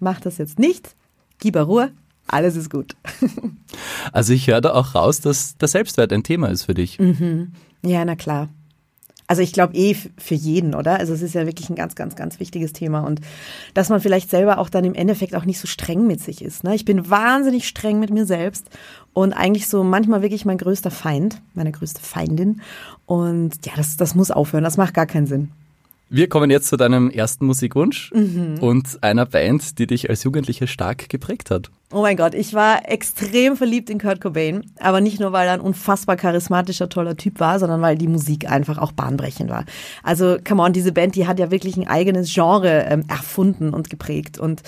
mach 0.00 0.20
das 0.20 0.38
jetzt 0.38 0.58
nicht, 0.58 0.96
gib 1.38 1.56
Ruhe, 1.56 1.92
alles 2.26 2.56
ist 2.56 2.70
gut. 2.70 2.96
Also 4.12 4.32
ich 4.32 4.46
höre 4.46 4.60
da 4.60 4.72
auch 4.72 4.94
raus, 4.94 5.20
dass 5.20 5.58
der 5.58 5.68
Selbstwert 5.68 6.12
ein 6.12 6.22
Thema 6.22 6.48
ist 6.48 6.62
für 6.62 6.74
dich. 6.74 6.98
Mhm. 6.98 7.52
Ja, 7.84 8.04
na 8.04 8.16
klar. 8.16 8.48
Also 9.26 9.42
ich 9.42 9.52
glaube 9.52 9.74
eh 9.74 9.94
für 9.94 10.34
jeden, 10.34 10.74
oder? 10.74 10.98
Also 10.98 11.12
es 11.12 11.22
ist 11.22 11.34
ja 11.34 11.46
wirklich 11.46 11.68
ein 11.68 11.76
ganz, 11.76 11.94
ganz, 11.94 12.14
ganz 12.14 12.38
wichtiges 12.38 12.72
Thema 12.72 13.00
und 13.00 13.20
dass 13.74 13.88
man 13.88 14.00
vielleicht 14.00 14.30
selber 14.30 14.58
auch 14.58 14.68
dann 14.68 14.84
im 14.84 14.94
Endeffekt 14.94 15.34
auch 15.34 15.44
nicht 15.44 15.58
so 15.58 15.66
streng 15.66 16.06
mit 16.06 16.20
sich 16.20 16.42
ist. 16.42 16.64
Ne? 16.64 16.74
Ich 16.74 16.84
bin 16.84 17.10
wahnsinnig 17.10 17.66
streng 17.66 17.98
mit 17.98 18.10
mir 18.10 18.26
selbst 18.26 18.68
und 19.12 19.32
eigentlich 19.32 19.68
so 19.68 19.82
manchmal 19.82 20.22
wirklich 20.22 20.44
mein 20.44 20.58
größter 20.58 20.90
Feind, 20.90 21.40
meine 21.54 21.72
größte 21.72 22.00
Feindin. 22.02 22.60
Und 23.06 23.66
ja, 23.66 23.72
das, 23.76 23.96
das 23.96 24.14
muss 24.14 24.30
aufhören. 24.30 24.64
Das 24.64 24.76
macht 24.76 24.94
gar 24.94 25.06
keinen 25.06 25.26
Sinn. 25.26 25.50
Wir 26.08 26.28
kommen 26.28 26.50
jetzt 26.50 26.68
zu 26.68 26.76
deinem 26.76 27.10
ersten 27.10 27.46
Musikwunsch 27.46 28.12
mhm. 28.12 28.58
und 28.60 29.02
einer 29.02 29.26
Band, 29.26 29.80
die 29.80 29.88
dich 29.88 30.08
als 30.08 30.22
Jugendliche 30.22 30.68
stark 30.68 31.08
geprägt 31.08 31.50
hat. 31.50 31.70
Oh 31.92 32.02
mein 32.02 32.16
Gott, 32.16 32.34
ich 32.34 32.54
war 32.54 32.88
extrem 32.88 33.56
verliebt 33.56 33.90
in 33.90 33.98
Kurt 33.98 34.20
Cobain, 34.20 34.70
aber 34.78 35.00
nicht 35.00 35.18
nur, 35.18 35.32
weil 35.32 35.48
er 35.48 35.54
ein 35.54 35.60
unfassbar 35.60 36.16
charismatischer, 36.16 36.88
toller 36.88 37.16
Typ 37.16 37.40
war, 37.40 37.58
sondern 37.58 37.82
weil 37.82 37.96
die 37.96 38.06
Musik 38.06 38.48
einfach 38.48 38.78
auch 38.78 38.92
bahnbrechend 38.92 39.50
war. 39.50 39.64
Also, 40.04 40.36
come 40.46 40.62
on, 40.62 40.72
diese 40.72 40.92
Band, 40.92 41.16
die 41.16 41.26
hat 41.26 41.40
ja 41.40 41.50
wirklich 41.50 41.76
ein 41.76 41.88
eigenes 41.88 42.32
Genre 42.32 42.86
ähm, 42.88 43.04
erfunden 43.08 43.74
und 43.74 43.90
geprägt 43.90 44.38
und 44.38 44.62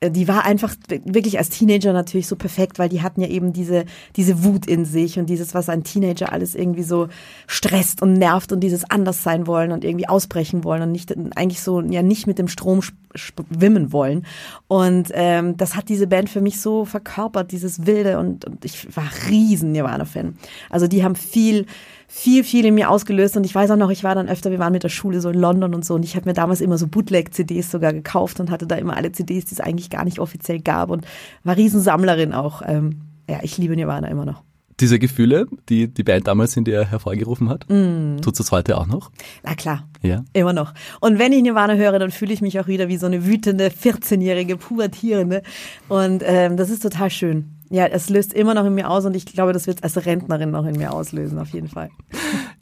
die 0.00 0.28
war 0.28 0.44
einfach 0.44 0.76
wirklich 1.04 1.38
als 1.38 1.48
Teenager 1.48 1.92
natürlich 1.92 2.28
so 2.28 2.36
perfekt, 2.36 2.78
weil 2.78 2.88
die 2.88 3.02
hatten 3.02 3.20
ja 3.20 3.28
eben 3.28 3.52
diese, 3.52 3.84
diese 4.14 4.44
Wut 4.44 4.66
in 4.66 4.84
sich 4.84 5.18
und 5.18 5.26
dieses, 5.26 5.54
was 5.54 5.68
ein 5.68 5.82
Teenager 5.82 6.32
alles 6.32 6.54
irgendwie 6.54 6.84
so 6.84 7.08
stresst 7.48 8.00
und 8.00 8.12
nervt 8.12 8.52
und 8.52 8.60
dieses 8.60 8.88
anders 8.88 9.24
sein 9.24 9.48
wollen 9.48 9.72
und 9.72 9.84
irgendwie 9.84 10.08
ausbrechen 10.08 10.62
wollen 10.62 10.82
und 10.82 10.92
nicht 10.92 11.12
eigentlich 11.36 11.60
so 11.60 11.80
ja 11.80 12.02
nicht 12.02 12.28
mit 12.28 12.38
dem 12.38 12.46
Strom 12.46 12.80
schwimmen 13.14 13.92
wollen. 13.92 14.24
Und 14.68 15.10
ähm, 15.14 15.56
das 15.56 15.74
hat 15.74 15.88
diese 15.88 16.06
Band 16.06 16.30
für 16.30 16.40
mich 16.40 16.60
so 16.60 16.84
verkörpert, 16.84 17.50
dieses 17.50 17.86
Wilde 17.86 18.18
und, 18.18 18.44
und 18.44 18.64
ich 18.64 18.94
war 18.96 19.08
riesen 19.28 19.72
Nirvana-Fan. 19.72 20.36
Also 20.70 20.86
die 20.86 21.02
haben 21.02 21.16
viel 21.16 21.66
viel, 22.08 22.42
viel 22.42 22.64
in 22.64 22.74
mir 22.74 22.90
ausgelöst. 22.90 23.36
Und 23.36 23.44
ich 23.44 23.54
weiß 23.54 23.70
auch 23.70 23.76
noch, 23.76 23.90
ich 23.90 24.02
war 24.02 24.14
dann 24.14 24.28
öfter, 24.28 24.50
wir 24.50 24.58
waren 24.58 24.72
mit 24.72 24.82
der 24.82 24.88
Schule 24.88 25.20
so 25.20 25.28
in 25.28 25.38
London 25.38 25.74
und 25.74 25.84
so. 25.84 25.94
Und 25.94 26.04
ich 26.04 26.16
habe 26.16 26.28
mir 26.28 26.32
damals 26.32 26.60
immer 26.60 26.78
so 26.78 26.88
Bootleg-CDs 26.88 27.70
sogar 27.70 27.92
gekauft 27.92 28.40
und 28.40 28.50
hatte 28.50 28.66
da 28.66 28.76
immer 28.76 28.96
alle 28.96 29.12
CDs, 29.12 29.44
die 29.44 29.54
es 29.54 29.60
eigentlich 29.60 29.90
gar 29.90 30.04
nicht 30.04 30.18
offiziell 30.18 30.58
gab. 30.58 30.90
Und 30.90 31.06
war 31.44 31.56
Riesensammlerin 31.56 32.32
auch. 32.32 32.62
Ähm, 32.66 33.02
ja, 33.28 33.40
ich 33.42 33.58
liebe 33.58 33.76
Nirvana 33.76 34.08
immer 34.08 34.24
noch. 34.24 34.42
Diese 34.80 34.98
Gefühle, 34.98 35.46
die 35.68 35.88
die 35.92 36.04
Band 36.04 36.28
damals 36.28 36.56
in 36.56 36.64
dir 36.64 36.84
hervorgerufen 36.84 37.48
hat, 37.48 37.68
mm. 37.68 38.18
tut 38.22 38.38
es 38.38 38.52
heute 38.52 38.78
auch 38.78 38.86
noch? 38.86 39.10
Na 39.42 39.56
klar, 39.56 39.88
ja. 40.02 40.24
immer 40.34 40.52
noch. 40.52 40.72
Und 41.00 41.18
wenn 41.18 41.32
ich 41.32 41.42
Nirvana 41.42 41.74
höre, 41.74 41.98
dann 41.98 42.12
fühle 42.12 42.32
ich 42.32 42.40
mich 42.40 42.60
auch 42.60 42.68
wieder 42.68 42.86
wie 42.88 42.96
so 42.96 43.06
eine 43.06 43.26
wütende 43.26 43.70
14-jährige 43.70 44.56
Pubertierende. 44.56 45.42
Und 45.88 46.22
ähm, 46.24 46.56
das 46.56 46.70
ist 46.70 46.84
total 46.84 47.10
schön. 47.10 47.57
Ja, 47.70 47.86
es 47.86 48.08
löst 48.08 48.32
immer 48.32 48.54
noch 48.54 48.64
in 48.64 48.74
mir 48.74 48.88
aus 48.88 49.04
und 49.04 49.14
ich 49.14 49.26
glaube, 49.26 49.52
das 49.52 49.66
wird 49.66 49.84
als 49.84 50.06
Rentnerin 50.06 50.50
noch 50.50 50.64
in 50.64 50.78
mir 50.78 50.92
auslösen, 50.92 51.38
auf 51.38 51.50
jeden 51.50 51.68
Fall. 51.68 51.90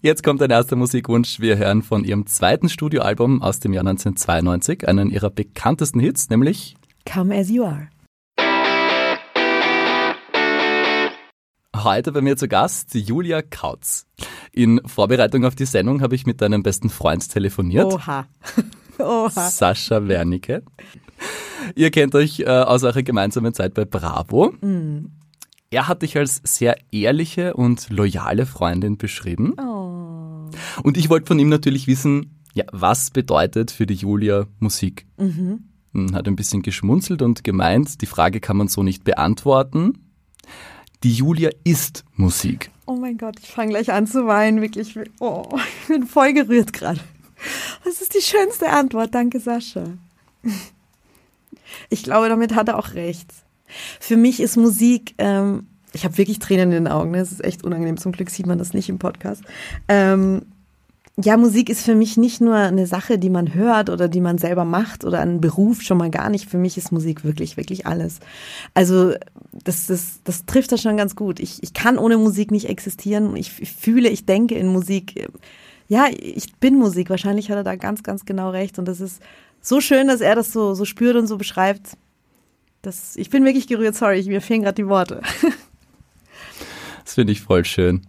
Jetzt 0.02 0.24
kommt 0.24 0.42
ein 0.42 0.50
erster 0.50 0.74
Musikwunsch. 0.74 1.38
Wir 1.38 1.58
hören 1.58 1.82
von 1.82 2.02
ihrem 2.04 2.26
zweiten 2.26 2.68
Studioalbum 2.68 3.40
aus 3.40 3.60
dem 3.60 3.72
Jahr 3.72 3.86
1992 3.86 4.88
einen 4.88 5.10
ihrer 5.10 5.30
bekanntesten 5.30 6.00
Hits, 6.00 6.28
nämlich 6.28 6.76
Come 7.10 7.36
As 7.36 7.50
You 7.50 7.64
Are. 7.64 7.88
Heute 11.76 12.10
bei 12.10 12.20
mir 12.20 12.36
zu 12.36 12.48
Gast 12.48 12.94
Julia 12.94 13.42
Kautz. 13.42 14.06
In 14.50 14.80
Vorbereitung 14.86 15.44
auf 15.44 15.54
die 15.54 15.66
Sendung 15.66 16.02
habe 16.02 16.16
ich 16.16 16.26
mit 16.26 16.40
deinem 16.40 16.64
besten 16.64 16.90
Freund 16.90 17.28
telefoniert. 17.30 17.92
Oha. 17.92 18.26
Oha. 18.98 19.50
Sascha 19.50 20.08
Wernicke. 20.08 20.62
Ihr 21.74 21.90
kennt 21.90 22.14
euch 22.14 22.40
äh, 22.40 22.46
aus 22.46 22.82
eurer 22.82 23.02
gemeinsamen 23.02 23.54
Zeit 23.54 23.74
bei 23.74 23.84
Bravo. 23.84 24.54
Mhm. 24.60 25.10
Er 25.70 25.88
hat 25.88 26.02
dich 26.02 26.16
als 26.16 26.40
sehr 26.44 26.76
ehrliche 26.92 27.54
und 27.54 27.90
loyale 27.90 28.46
Freundin 28.46 28.98
beschrieben. 28.98 29.54
Oh. 29.58 30.48
Und 30.82 30.96
ich 30.96 31.10
wollte 31.10 31.26
von 31.26 31.38
ihm 31.38 31.48
natürlich 31.48 31.86
wissen, 31.86 32.36
ja, 32.54 32.64
was 32.72 33.10
bedeutet 33.10 33.70
für 33.70 33.86
die 33.86 33.94
Julia 33.94 34.46
Musik? 34.60 35.06
Mhm. 35.18 35.64
hm, 35.92 36.14
hat 36.14 36.28
ein 36.28 36.36
bisschen 36.36 36.62
geschmunzelt 36.62 37.20
und 37.20 37.44
gemeint, 37.44 38.00
die 38.00 38.06
Frage 38.06 38.40
kann 38.40 38.56
man 38.56 38.68
so 38.68 38.82
nicht 38.82 39.04
beantworten. 39.04 39.98
Die 41.02 41.12
Julia 41.12 41.50
ist 41.64 42.04
Musik. 42.14 42.70
Oh 42.86 42.96
mein 42.96 43.18
Gott, 43.18 43.36
ich 43.42 43.50
fange 43.50 43.70
gleich 43.70 43.92
an 43.92 44.06
zu 44.06 44.26
weinen, 44.26 44.62
wirklich. 44.62 44.98
Oh, 45.18 45.58
ich 45.82 45.88
bin 45.88 46.06
voll 46.06 46.32
gerührt 46.32 46.72
gerade. 46.72 47.00
Das 47.84 48.00
ist 48.00 48.14
die 48.14 48.22
schönste 48.22 48.70
Antwort. 48.70 49.14
Danke, 49.14 49.40
Sascha. 49.40 49.84
Ich 51.90 52.02
glaube, 52.02 52.28
damit 52.28 52.54
hat 52.54 52.68
er 52.68 52.78
auch 52.78 52.94
recht. 52.94 53.32
Für 54.00 54.16
mich 54.16 54.40
ist 54.40 54.56
Musik, 54.56 55.14
ähm, 55.18 55.66
ich 55.92 56.04
habe 56.04 56.18
wirklich 56.18 56.38
Tränen 56.38 56.72
in 56.72 56.84
den 56.84 56.88
Augen, 56.92 57.10
ne? 57.10 57.18
das 57.18 57.32
ist 57.32 57.44
echt 57.44 57.64
unangenehm, 57.64 57.96
zum 57.96 58.12
Glück 58.12 58.30
sieht 58.30 58.46
man 58.46 58.58
das 58.58 58.74
nicht 58.74 58.88
im 58.88 58.98
Podcast. 58.98 59.42
Ähm, 59.88 60.42
ja, 61.18 61.38
Musik 61.38 61.70
ist 61.70 61.82
für 61.82 61.94
mich 61.94 62.18
nicht 62.18 62.42
nur 62.42 62.54
eine 62.54 62.86
Sache, 62.86 63.18
die 63.18 63.30
man 63.30 63.54
hört 63.54 63.88
oder 63.88 64.06
die 64.06 64.20
man 64.20 64.36
selber 64.36 64.66
macht 64.66 65.02
oder 65.02 65.20
einen 65.20 65.40
Beruf 65.40 65.80
schon 65.80 65.96
mal 65.96 66.10
gar 66.10 66.28
nicht. 66.28 66.50
Für 66.50 66.58
mich 66.58 66.76
ist 66.76 66.92
Musik 66.92 67.24
wirklich, 67.24 67.56
wirklich 67.56 67.86
alles. 67.86 68.20
Also 68.74 69.14
das, 69.64 69.86
das, 69.86 70.20
das 70.24 70.44
trifft 70.44 70.72
das 70.72 70.82
schon 70.82 70.98
ganz 70.98 71.16
gut. 71.16 71.40
Ich, 71.40 71.62
ich 71.62 71.72
kann 71.72 71.96
ohne 71.96 72.18
Musik 72.18 72.50
nicht 72.50 72.68
existieren. 72.68 73.34
Ich, 73.34 73.62
ich 73.62 73.72
fühle, 73.72 74.10
ich 74.10 74.26
denke 74.26 74.56
in 74.56 74.66
Musik. 74.66 75.26
Ja, 75.88 76.06
ich 76.10 76.54
bin 76.56 76.76
Musik. 76.76 77.08
Wahrscheinlich 77.08 77.50
hat 77.50 77.56
er 77.56 77.64
da 77.64 77.76
ganz, 77.76 78.02
ganz 78.02 78.26
genau 78.26 78.50
recht. 78.50 78.78
Und 78.78 78.86
das 78.86 79.00
ist 79.00 79.22
so 79.66 79.80
schön, 79.80 80.08
dass 80.08 80.20
er 80.20 80.34
das 80.34 80.52
so, 80.52 80.74
so 80.74 80.84
spürt 80.84 81.16
und 81.16 81.26
so 81.26 81.36
beschreibt. 81.36 81.96
Das, 82.82 83.16
ich 83.16 83.30
bin 83.30 83.44
wirklich 83.44 83.66
gerührt, 83.66 83.96
sorry, 83.96 84.22
mir 84.24 84.40
fehlen 84.40 84.62
gerade 84.62 84.76
die 84.76 84.86
Worte. 84.86 85.22
das 87.04 87.14
finde 87.14 87.32
ich 87.32 87.40
voll 87.40 87.64
schön. 87.64 88.06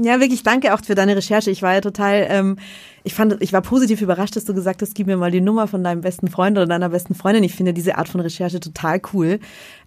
Ja, 0.00 0.20
wirklich 0.20 0.42
danke 0.42 0.74
auch 0.74 0.84
für 0.84 0.94
deine 0.94 1.16
Recherche. 1.16 1.50
Ich 1.50 1.62
war 1.62 1.74
ja 1.74 1.80
total, 1.80 2.26
ähm, 2.28 2.58
ich 3.04 3.14
fand, 3.14 3.40
ich 3.40 3.52
war 3.52 3.62
positiv 3.62 4.02
überrascht, 4.02 4.34
dass 4.34 4.44
du 4.44 4.54
gesagt 4.54 4.82
hast, 4.82 4.94
gib 4.94 5.06
mir 5.06 5.16
mal 5.16 5.30
die 5.30 5.40
Nummer 5.40 5.68
von 5.68 5.84
deinem 5.84 6.00
besten 6.00 6.28
Freund 6.28 6.56
oder 6.56 6.66
deiner 6.66 6.88
besten 6.88 7.14
Freundin. 7.14 7.44
Ich 7.44 7.54
finde 7.54 7.72
diese 7.72 7.96
Art 7.96 8.08
von 8.08 8.20
Recherche 8.20 8.58
total 8.60 9.00
cool. 9.12 9.38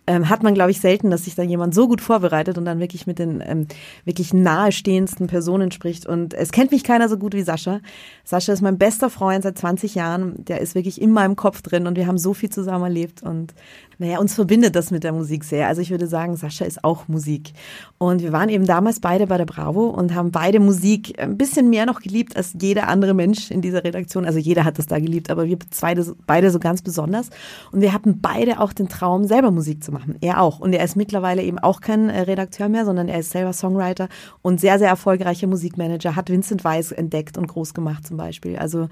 Ähm, 0.09 0.29
hat 0.29 0.41
man, 0.41 0.53
glaube 0.53 0.71
ich, 0.71 0.79
selten, 0.79 1.11
dass 1.11 1.25
sich 1.25 1.35
da 1.35 1.43
jemand 1.43 1.75
so 1.75 1.87
gut 1.87 1.99
vorbereitet 1.99 2.57
und 2.57 2.63
dann 2.63 2.79
wirklich 2.79 3.07
mit 3.07 3.19
den 3.19 3.43
ähm, 3.45 3.67
wirklich 4.05 4.33
nahestehendsten 4.33 5.27
Personen 5.27 5.71
spricht. 5.71 6.05
Und 6.05 6.33
es 6.33 6.51
kennt 6.51 6.71
mich 6.71 6.83
keiner 6.83 7.09
so 7.09 7.17
gut 7.17 7.33
wie 7.33 7.41
Sascha. 7.41 7.81
Sascha 8.23 8.53
ist 8.53 8.61
mein 8.61 8.77
bester 8.77 9.09
Freund 9.09 9.43
seit 9.43 9.57
20 9.57 9.95
Jahren. 9.95 10.45
Der 10.45 10.61
ist 10.61 10.75
wirklich 10.75 11.01
in 11.01 11.11
meinem 11.11 11.35
Kopf 11.35 11.61
drin 11.61 11.87
und 11.87 11.97
wir 11.97 12.07
haben 12.07 12.17
so 12.17 12.33
viel 12.33 12.49
zusammen 12.49 12.85
erlebt. 12.85 13.21
Und 13.21 13.53
naja, 13.99 14.19
uns 14.19 14.33
verbindet 14.35 14.75
das 14.75 14.91
mit 14.91 15.03
der 15.03 15.11
Musik 15.11 15.43
sehr. 15.43 15.67
Also 15.67 15.81
ich 15.81 15.89
würde 15.89 16.07
sagen, 16.07 16.37
Sascha 16.37 16.65
ist 16.65 16.83
auch 16.83 17.07
Musik. 17.07 17.51
Und 17.97 18.21
wir 18.21 18.31
waren 18.31 18.49
eben 18.49 18.65
damals 18.65 18.99
beide 18.99 19.27
bei 19.27 19.37
der 19.37 19.45
Bravo 19.45 19.87
und 19.87 20.13
haben 20.13 20.31
beide 20.31 20.59
Musik 20.59 21.19
ein 21.19 21.37
bisschen 21.37 21.69
mehr 21.69 21.85
noch 21.85 21.99
geliebt 21.99 22.37
als 22.37 22.55
jeder 22.61 22.87
andere 22.87 23.13
Mensch 23.13 23.49
in 23.49 23.61
dieser 23.61 23.83
Redaktion. 23.83 24.23
Also 24.23 24.39
jeder 24.39 24.63
hat 24.63 24.77
das 24.77 24.85
da 24.85 24.99
geliebt, 24.99 25.31
aber 25.31 25.47
wir 25.47 25.57
beide, 25.81 26.15
beide 26.27 26.51
so 26.51 26.59
ganz 26.59 26.81
besonders. 26.81 27.29
Und 27.71 27.81
wir 27.81 27.91
hatten 27.91 28.21
beide 28.21 28.59
auch 28.59 28.71
den 28.71 28.87
Traum, 28.87 29.25
selber 29.25 29.51
Musik 29.51 29.83
zu 29.83 29.91
machen. 29.91 29.96
Er 30.21 30.41
auch. 30.41 30.59
Und 30.59 30.73
er 30.73 30.83
ist 30.83 30.95
mittlerweile 30.95 31.41
eben 31.43 31.59
auch 31.59 31.81
kein 31.81 32.09
äh, 32.09 32.21
Redakteur 32.21 32.69
mehr, 32.69 32.85
sondern 32.85 33.07
er 33.09 33.19
ist 33.19 33.31
selber 33.31 33.53
Songwriter 33.53 34.09
und 34.41 34.59
sehr, 34.59 34.79
sehr 34.79 34.89
erfolgreicher 34.89 35.47
Musikmanager, 35.47 36.15
hat 36.15 36.29
Vincent 36.29 36.63
Weiss 36.63 36.91
entdeckt 36.91 37.37
und 37.37 37.47
groß 37.47 37.73
gemacht 37.73 38.07
zum 38.07 38.17
Beispiel. 38.17 38.57
Also, 38.57 38.89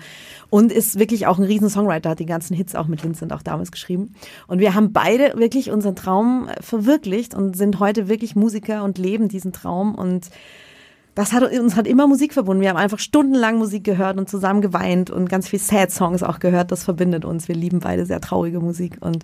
und 0.49 0.71
ist 0.71 0.99
wirklich 0.99 1.27
auch 1.27 1.37
ein 1.37 1.43
riesen 1.43 1.69
Songwriter, 1.69 2.11
hat 2.11 2.19
die 2.19 2.25
ganzen 2.25 2.55
Hits 2.55 2.75
auch 2.75 2.87
mit 2.87 3.03
Vincent 3.03 3.33
auch 3.33 3.41
damals 3.41 3.71
geschrieben. 3.71 4.15
Und 4.47 4.59
wir 4.59 4.73
haben 4.73 4.93
beide 4.93 5.33
wirklich 5.37 5.71
unseren 5.71 5.95
Traum 5.95 6.49
verwirklicht 6.61 7.33
und 7.33 7.55
sind 7.55 7.79
heute 7.79 8.07
wirklich 8.07 8.35
Musiker 8.35 8.83
und 8.83 8.97
leben 8.97 9.27
diesen 9.27 9.53
Traum 9.53 9.95
und 9.95 10.29
das 11.15 11.31
hat 11.31 11.43
uns 11.43 11.77
hat 11.77 11.87
immer 11.87 12.07
Musik 12.07 12.33
verbunden. 12.33 12.61
Wir 12.61 12.69
haben 12.69 12.77
einfach 12.77 12.99
stundenlang 12.99 13.57
Musik 13.57 13.85
gehört 13.85 14.17
und 14.17 14.29
zusammen 14.29 14.59
geweint 14.59 15.09
und 15.09 15.29
ganz 15.29 15.47
viel 15.47 15.59
Sad 15.59 15.89
Songs 15.89 16.23
auch 16.23 16.39
gehört. 16.39 16.73
Das 16.73 16.83
verbindet 16.83 17.23
uns. 17.23 17.47
Wir 17.47 17.55
lieben 17.55 17.79
beide 17.79 18.05
sehr 18.05 18.19
traurige 18.19 18.59
Musik 18.59 18.97
und 18.99 19.23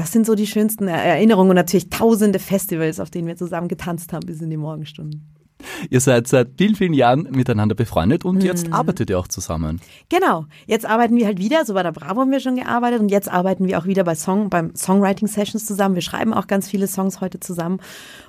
das 0.00 0.12
sind 0.12 0.26
so 0.26 0.34
die 0.34 0.46
schönsten 0.46 0.88
Erinnerungen 0.88 1.50
und 1.50 1.56
natürlich 1.56 1.90
tausende 1.90 2.38
Festivals, 2.38 3.00
auf 3.00 3.10
denen 3.10 3.28
wir 3.28 3.36
zusammen 3.36 3.68
getanzt 3.68 4.12
haben 4.12 4.26
bis 4.26 4.40
in 4.40 4.50
die 4.50 4.56
Morgenstunden. 4.56 5.26
Ihr 5.90 6.00
seid 6.00 6.26
seit 6.26 6.52
vielen, 6.56 6.74
vielen 6.74 6.94
Jahren 6.94 7.28
miteinander 7.30 7.74
befreundet 7.74 8.24
und 8.24 8.42
jetzt 8.42 8.66
hm. 8.66 8.72
arbeitet 8.72 9.10
ihr 9.10 9.18
auch 9.18 9.28
zusammen. 9.28 9.78
Genau. 10.08 10.46
Jetzt 10.66 10.86
arbeiten 10.86 11.16
wir 11.16 11.26
halt 11.26 11.38
wieder. 11.38 11.66
So 11.66 11.74
bei 11.74 11.82
der 11.82 11.92
Bravo 11.92 12.20
haben 12.22 12.30
wir 12.30 12.40
schon 12.40 12.56
gearbeitet 12.56 13.00
und 13.00 13.10
jetzt 13.10 13.30
arbeiten 13.30 13.66
wir 13.66 13.78
auch 13.78 13.84
wieder 13.84 14.04
bei 14.04 14.14
Song, 14.14 14.48
beim 14.48 14.74
Songwriting 14.74 15.28
Sessions 15.28 15.66
zusammen. 15.66 15.94
Wir 15.94 16.02
schreiben 16.02 16.32
auch 16.32 16.46
ganz 16.46 16.68
viele 16.68 16.86
Songs 16.86 17.20
heute 17.20 17.40
zusammen 17.40 17.78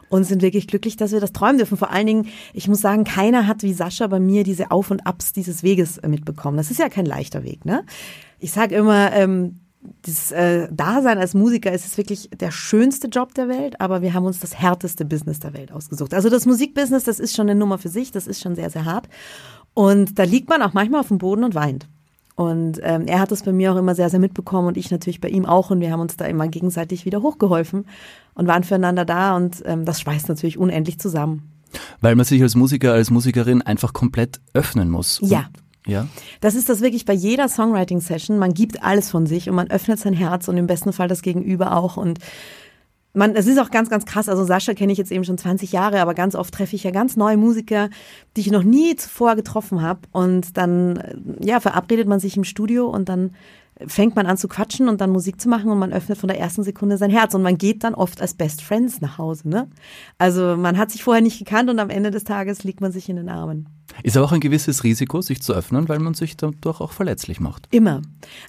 und 0.09 0.25
sind 0.25 0.41
wirklich 0.41 0.67
glücklich, 0.67 0.97
dass 0.97 1.13
wir 1.13 1.21
das 1.21 1.31
träumen 1.31 1.57
dürfen. 1.57 1.77
Vor 1.77 1.91
allen 1.91 2.07
Dingen, 2.07 2.27
ich 2.53 2.67
muss 2.67 2.81
sagen, 2.81 3.05
keiner 3.05 3.47
hat 3.47 3.63
wie 3.63 3.73
Sascha 3.73 4.07
bei 4.07 4.19
mir 4.19 4.43
diese 4.43 4.71
Auf 4.71 4.91
und 4.91 5.07
Abs 5.07 5.31
dieses 5.31 5.63
Weges 5.63 6.01
mitbekommen. 6.05 6.57
Das 6.57 6.69
ist 6.69 6.79
ja 6.79 6.89
kein 6.89 7.05
leichter 7.05 7.43
Weg, 7.43 7.63
ne? 7.65 7.85
Ich 8.39 8.51
sage 8.51 8.75
immer, 8.75 9.13
ähm, 9.13 9.61
das 10.03 10.31
äh, 10.31 10.67
Dasein 10.71 11.17
als 11.17 11.33
Musiker 11.33 11.71
ist 11.71 11.85
es 11.85 11.97
wirklich 11.97 12.29
der 12.29 12.51
schönste 12.51 13.07
Job 13.07 13.33
der 13.33 13.47
Welt, 13.47 13.81
aber 13.81 14.01
wir 14.01 14.13
haben 14.13 14.25
uns 14.25 14.39
das 14.39 14.55
härteste 14.55 15.05
Business 15.05 15.39
der 15.39 15.53
Welt 15.53 15.71
ausgesucht. 15.71 16.13
Also 16.13 16.29
das 16.29 16.45
Musikbusiness, 16.45 17.03
das 17.03 17.19
ist 17.19 17.35
schon 17.35 17.49
eine 17.49 17.59
Nummer 17.59 17.77
für 17.77 17.89
sich, 17.89 18.11
das 18.11 18.27
ist 18.27 18.41
schon 18.41 18.55
sehr, 18.55 18.69
sehr 18.69 18.85
hart. 18.85 19.09
Und 19.73 20.19
da 20.19 20.23
liegt 20.23 20.49
man 20.49 20.61
auch 20.61 20.73
manchmal 20.73 21.01
auf 21.01 21.07
dem 21.07 21.17
Boden 21.17 21.43
und 21.43 21.55
weint. 21.55 21.87
Und 22.35 22.79
ähm, 22.83 23.05
er 23.07 23.19
hat 23.19 23.31
das 23.31 23.43
bei 23.43 23.51
mir 23.51 23.71
auch 23.71 23.77
immer 23.77 23.93
sehr, 23.93 24.09
sehr 24.09 24.19
mitbekommen 24.19 24.69
und 24.69 24.77
ich 24.77 24.89
natürlich 24.89 25.21
bei 25.21 25.29
ihm 25.29 25.45
auch. 25.45 25.69
Und 25.69 25.79
wir 25.79 25.91
haben 25.91 25.99
uns 25.99 26.17
da 26.17 26.25
immer 26.25 26.47
gegenseitig 26.47 27.05
wieder 27.05 27.21
hochgeholfen 27.21 27.85
und 28.33 28.47
waren 28.47 28.63
füreinander 28.63 29.05
da. 29.05 29.35
Und 29.35 29.61
ähm, 29.65 29.85
das 29.85 30.01
schweißt 30.01 30.29
natürlich 30.29 30.57
unendlich 30.57 30.99
zusammen. 30.99 31.51
Weil 31.99 32.15
man 32.15 32.25
sich 32.25 32.41
als 32.41 32.55
Musiker, 32.55 32.93
als 32.93 33.11
Musikerin 33.11 33.61
einfach 33.61 33.93
komplett 33.93 34.41
öffnen 34.53 34.89
muss. 34.89 35.19
Ja. 35.23 35.49
Ja. 35.87 36.07
Das 36.41 36.55
ist 36.55 36.69
das 36.69 36.81
wirklich 36.81 37.05
bei 37.05 37.13
jeder 37.13 37.47
Songwriting-Session. 37.47 38.37
Man 38.37 38.53
gibt 38.53 38.83
alles 38.83 39.09
von 39.09 39.25
sich 39.25 39.49
und 39.49 39.55
man 39.55 39.71
öffnet 39.71 39.99
sein 39.99 40.13
Herz 40.13 40.47
und 40.47 40.57
im 40.57 40.67
besten 40.67 40.93
Fall 40.93 41.07
das 41.07 41.21
Gegenüber 41.21 41.75
auch. 41.75 41.97
Und 41.97 42.19
man, 43.13 43.35
es 43.35 43.47
ist 43.47 43.59
auch 43.59 43.71
ganz, 43.71 43.89
ganz 43.89 44.05
krass. 44.05 44.29
Also 44.29 44.43
Sascha 44.45 44.73
kenne 44.73 44.91
ich 44.91 44.97
jetzt 44.97 45.11
eben 45.11 45.23
schon 45.23 45.37
20 45.37 45.71
Jahre, 45.71 46.01
aber 46.01 46.13
ganz 46.13 46.35
oft 46.35 46.53
treffe 46.53 46.75
ich 46.75 46.83
ja 46.83 46.91
ganz 46.91 47.17
neue 47.17 47.37
Musiker, 47.37 47.89
die 48.35 48.41
ich 48.41 48.51
noch 48.51 48.63
nie 48.63 48.95
zuvor 48.95 49.35
getroffen 49.35 49.81
habe. 49.81 50.01
Und 50.11 50.55
dann, 50.57 51.37
ja, 51.41 51.59
verabredet 51.59 52.07
man 52.07 52.19
sich 52.19 52.37
im 52.37 52.43
Studio 52.43 52.87
und 52.87 53.09
dann 53.09 53.31
fängt 53.87 54.15
man 54.15 54.25
an 54.25 54.37
zu 54.37 54.47
quatschen 54.47 54.89
und 54.89 55.01
dann 55.01 55.11
Musik 55.11 55.39
zu 55.39 55.49
machen 55.49 55.69
und 55.69 55.79
man 55.79 55.93
öffnet 55.93 56.17
von 56.17 56.27
der 56.27 56.39
ersten 56.39 56.63
Sekunde 56.63 56.97
sein 56.97 57.09
Herz 57.09 57.33
und 57.33 57.41
man 57.41 57.57
geht 57.57 57.83
dann 57.83 57.93
oft 57.93 58.21
als 58.21 58.33
Best 58.33 58.61
Friends 58.61 59.01
nach 59.01 59.17
Hause. 59.17 59.49
Ne? 59.49 59.67
Also 60.17 60.55
man 60.57 60.77
hat 60.77 60.91
sich 60.91 61.03
vorher 61.03 61.21
nicht 61.21 61.39
gekannt 61.39 61.69
und 61.69 61.79
am 61.79 61.89
Ende 61.89 62.11
des 62.11 62.23
Tages 62.23 62.63
liegt 62.63 62.81
man 62.81 62.91
sich 62.91 63.09
in 63.09 63.15
den 63.15 63.29
Armen. 63.29 63.67
Ist 64.03 64.17
aber 64.17 64.25
auch 64.25 64.31
ein 64.31 64.39
gewisses 64.39 64.83
Risiko, 64.83 65.21
sich 65.21 65.41
zu 65.41 65.53
öffnen, 65.53 65.89
weil 65.89 65.99
man 65.99 66.13
sich 66.13 66.37
dadurch 66.37 66.81
auch 66.81 66.91
verletzlich 66.91 67.39
macht. 67.39 67.67
Immer. 67.71 68.01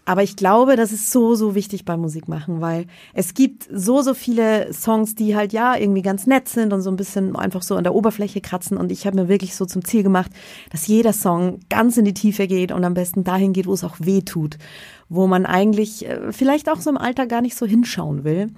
Aber 0.05 0.23
ich 0.23 0.37
glaube, 0.37 0.77
das 0.77 0.93
ist 0.93 1.11
so, 1.11 1.35
so 1.35 1.55
wichtig 1.55 1.85
beim 1.85 2.01
Musikmachen, 2.01 2.61
weil 2.61 2.87
es 3.13 3.35
gibt 3.35 3.69
so, 3.73 4.03
so 4.03 4.15
viele 4.15 4.73
Songs, 4.73 5.15
die 5.15 5.37
halt 5.37 5.53
ja 5.53 5.77
irgendwie 5.77 6.03
ganz 6.03 6.27
nett 6.27 6.49
sind 6.49 6.73
und 6.73 6.83
so 6.83 6.91
ein 6.91 6.97
bisschen 6.97 7.37
einfach 7.37 7.63
so 7.63 7.77
an 7.77 7.85
der 7.85 7.95
Oberfläche 7.95 8.41
kratzen. 8.41 8.77
Und 8.77 8.93
ich 8.93 9.07
habe 9.07 9.17
mir 9.17 9.29
wirklich 9.29 9.55
so 9.55 9.67
zum 9.67 9.85
Ziel 9.85 10.03
gemacht, 10.03 10.31
dass 10.71 10.87
jeder 10.87 11.13
Song 11.13 11.61
ganz 11.69 11.97
in 11.97 12.05
die 12.05 12.15
Tiefe 12.15 12.47
geht 12.47 12.73
und 12.73 12.85
am 12.85 12.95
besten 12.95 13.25
dahin 13.25 13.53
geht, 13.53 13.67
wo 13.67 13.75
es 13.75 13.85
auch 13.85 13.97
weh 13.99 14.23
tut 14.23 14.59
wo 15.13 15.27
man 15.27 15.45
eigentlich 15.45 16.09
äh, 16.09 16.33
vielleicht 16.33 16.71
auch 16.71 16.81
so 16.81 16.89
im 16.89 16.97
Alter 16.97 17.27
gar 17.27 17.43
nicht 17.43 17.57
so 17.57 17.67
hinschauen 17.67 18.25
will. 18.25 18.49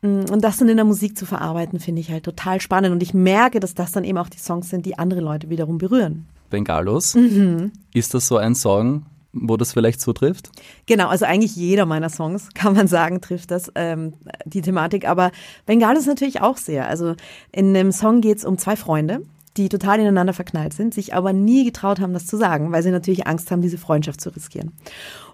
Mm, 0.00 0.24
und 0.32 0.42
das 0.42 0.56
dann 0.56 0.68
in 0.68 0.76
der 0.76 0.86
Musik 0.86 1.18
zu 1.18 1.26
verarbeiten, 1.26 1.80
finde 1.80 2.00
ich 2.00 2.10
halt 2.10 2.24
total 2.24 2.60
spannend. 2.60 2.92
Und 2.92 3.02
ich 3.02 3.12
merke, 3.12 3.60
dass 3.60 3.74
das 3.74 3.92
dann 3.92 4.04
eben 4.04 4.16
auch 4.16 4.30
die 4.30 4.38
Songs 4.38 4.70
sind, 4.70 4.86
die 4.86 4.98
andere 4.98 5.20
Leute 5.20 5.50
wiederum 5.50 5.76
berühren. 5.76 6.26
Bengalos, 6.48 7.14
mhm. 7.14 7.72
ist 7.92 8.14
das 8.14 8.26
so 8.26 8.38
ein 8.38 8.54
Song, 8.54 9.04
wo 9.34 9.58
das 9.58 9.72
vielleicht 9.72 10.00
so 10.00 10.14
trifft? 10.14 10.50
Genau, 10.86 11.08
also 11.08 11.26
eigentlich 11.26 11.56
jeder 11.56 11.84
meiner 11.84 12.08
Songs, 12.08 12.48
kann 12.54 12.74
man 12.74 12.88
sagen, 12.88 13.20
trifft 13.20 13.50
das, 13.50 13.70
ähm, 13.74 14.14
die 14.46 14.62
Thematik. 14.62 15.06
Aber 15.06 15.30
Bengalos 15.66 16.06
natürlich 16.06 16.40
auch 16.40 16.56
sehr. 16.56 16.88
Also 16.88 17.14
in 17.52 17.74
dem 17.74 17.92
Song 17.92 18.22
geht 18.22 18.38
es 18.38 18.46
um 18.46 18.56
zwei 18.56 18.76
Freunde, 18.76 19.22
die 19.58 19.68
total 19.68 20.00
ineinander 20.00 20.32
verknallt 20.32 20.72
sind, 20.72 20.94
sich 20.94 21.14
aber 21.14 21.34
nie 21.34 21.66
getraut 21.66 22.00
haben, 22.00 22.14
das 22.14 22.26
zu 22.26 22.38
sagen, 22.38 22.72
weil 22.72 22.82
sie 22.82 22.90
natürlich 22.90 23.26
Angst 23.26 23.50
haben, 23.50 23.60
diese 23.60 23.76
Freundschaft 23.76 24.22
zu 24.22 24.30
riskieren. 24.30 24.72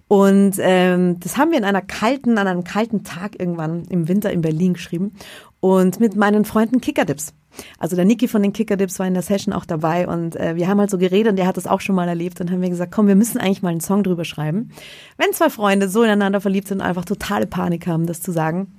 Und 0.09 0.57
ähm, 0.59 1.21
das 1.21 1.37
haben 1.37 1.51
wir 1.51 1.59
in 1.59 1.65
einer 1.65 1.83
kalten, 1.83 2.39
an 2.39 2.47
einem 2.47 2.65
kalten 2.65 3.05
Tag 3.05 3.39
irgendwann 3.39 3.85
im 3.91 4.09
Winter 4.09 4.33
in 4.33 4.41
Berlin 4.41 4.73
geschrieben 4.73 5.13
und 5.61 6.01
mit 6.01 6.17
meinen 6.17 6.47
Freunden 6.47 6.81
Kickerdips. 6.81 7.35
Also 7.79 7.97
der 7.97 8.05
Niki 8.05 8.29
von 8.29 8.43
den 8.43 8.53
Kickerdips 8.53 8.99
war 8.99 9.07
in 9.07 9.15
der 9.15 9.23
Session 9.23 9.53
auch 9.53 9.65
dabei 9.65 10.07
und 10.07 10.37
äh, 10.37 10.57
wir 10.57 10.69
haben 10.69 10.79
halt 10.81 10.91
so 10.91 10.99
geredet 10.99 11.31
und 11.31 11.37
der 11.37 11.47
hat 11.47 11.57
das 11.57 11.67
auch 11.67 11.81
schon 11.81 11.95
mal 11.95 12.09
erlebt 12.09 12.41
und 12.41 12.51
haben 12.51 12.63
wir 12.63 12.71
gesagt, 12.71 12.93
komm, 12.93 13.07
wir 13.07 13.17
müssen 13.17 13.39
eigentlich 13.39 13.63
mal 13.63 13.71
einen 13.71 13.81
Song 13.81 14.03
drüber 14.03 14.25
schreiben. 14.25 14.71
Wenn 15.17 15.33
zwei 15.33 15.51
Freunde 15.51 15.89
so 15.89 16.03
ineinander 16.03 16.41
verliebt 16.41 16.69
sind 16.69 16.81
und 16.81 16.87
einfach 16.87 17.05
totale 17.05 17.47
Panik 17.47 17.87
haben, 17.87 18.07
das 18.07 18.23
zu 18.23 18.33
sagen, 18.33 18.73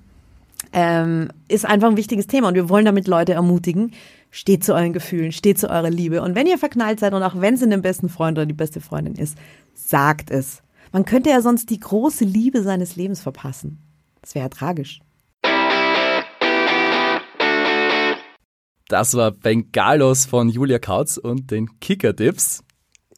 ähm, 0.73 1.29
ist 1.47 1.65
einfach 1.65 1.89
ein 1.89 1.97
wichtiges 1.97 2.27
Thema 2.27 2.47
und 2.47 2.55
wir 2.55 2.69
wollen 2.69 2.85
damit 2.85 3.07
Leute 3.07 3.33
ermutigen, 3.33 3.91
steht 4.31 4.63
zu 4.63 4.73
euren 4.73 4.93
Gefühlen, 4.93 5.31
steht 5.31 5.59
zu 5.59 5.69
eurer 5.69 5.89
Liebe 5.89 6.21
und 6.21 6.35
wenn 6.35 6.47
ihr 6.47 6.57
verknallt 6.57 6.99
seid 6.99 7.13
und 7.13 7.23
auch 7.23 7.39
wenn 7.39 7.55
es 7.55 7.61
in 7.61 7.69
den 7.69 7.81
besten 7.81 8.09
Freund 8.09 8.37
oder 8.37 8.45
die 8.45 8.53
beste 8.53 8.81
Freundin 8.81 9.15
ist, 9.15 9.37
sagt 9.73 10.31
es. 10.31 10.61
Man 10.91 11.05
könnte 11.05 11.29
ja 11.29 11.41
sonst 11.41 11.69
die 11.69 11.79
große 11.79 12.25
Liebe 12.25 12.63
seines 12.63 12.95
Lebens 12.95 13.21
verpassen. 13.21 13.79
Das 14.21 14.33
wäre 14.33 14.45
ja 14.45 14.49
tragisch. 14.49 14.99
Das 18.87 19.13
war 19.13 19.31
Bengalos 19.31 20.25
von 20.25 20.49
Julia 20.49 20.79
Kautz 20.79 21.17
und 21.17 21.51
den 21.51 21.79
Kicker-Dips. 21.79 22.63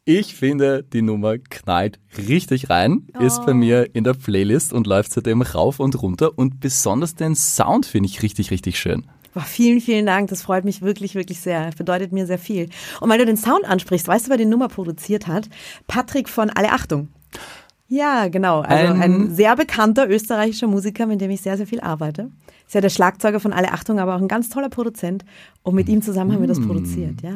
Ich 0.03 0.35
finde, 0.35 0.83
die 0.83 1.01
Nummer 1.01 1.37
knallt 1.37 1.99
richtig 2.17 2.69
rein, 2.69 3.07
oh. 3.17 3.23
ist 3.23 3.45
bei 3.45 3.53
mir 3.53 3.95
in 3.95 4.03
der 4.03 4.15
Playlist 4.15 4.73
und 4.73 4.85
läuft 4.85 5.13
seitdem 5.13 5.41
rauf 5.41 5.79
und 5.79 6.01
runter 6.01 6.37
und 6.37 6.59
besonders 6.59 7.15
den 7.15 7.35
Sound 7.35 7.85
finde 7.85 8.09
ich 8.09 8.21
richtig, 8.21 8.51
richtig 8.51 8.79
schön. 8.79 9.05
Boah, 9.33 9.43
vielen, 9.43 9.79
vielen 9.79 10.05
Dank. 10.05 10.29
Das 10.29 10.41
freut 10.41 10.65
mich 10.65 10.81
wirklich, 10.81 11.15
wirklich 11.15 11.39
sehr. 11.39 11.67
Das 11.67 11.75
bedeutet 11.75 12.11
mir 12.11 12.25
sehr 12.25 12.39
viel. 12.39 12.69
Und 12.99 13.09
weil 13.09 13.19
du 13.19 13.25
den 13.25 13.37
Sound 13.37 13.63
ansprichst, 13.63 14.09
weißt 14.09 14.25
du, 14.25 14.29
wer 14.29 14.37
die 14.37 14.43
Nummer 14.43 14.67
produziert 14.67 15.27
hat? 15.27 15.47
Patrick 15.87 16.27
von 16.27 16.49
Alle 16.49 16.73
Achtung. 16.73 17.07
Ja, 17.91 18.29
genau. 18.29 18.61
Also 18.61 18.93
ein, 18.93 19.01
ein 19.01 19.35
sehr 19.35 19.53
bekannter 19.57 20.09
österreichischer 20.09 20.67
Musiker, 20.67 21.05
mit 21.07 21.19
dem 21.19 21.29
ich 21.29 21.41
sehr, 21.41 21.57
sehr 21.57 21.67
viel 21.67 21.81
arbeite. 21.81 22.31
Ist 22.65 22.73
ja 22.73 22.79
der 22.79 22.89
Schlagzeuger 22.89 23.41
von 23.41 23.51
Alle 23.51 23.73
Achtung, 23.73 23.99
aber 23.99 24.15
auch 24.15 24.21
ein 24.21 24.29
ganz 24.29 24.47
toller 24.47 24.69
Produzent. 24.69 25.25
Und 25.61 25.75
mit 25.75 25.89
ihm 25.89 26.01
zusammen 26.01 26.31
haben 26.31 26.39
wir 26.39 26.47
das 26.47 26.61
mm. 26.61 26.67
produziert, 26.67 27.21
ja. 27.21 27.33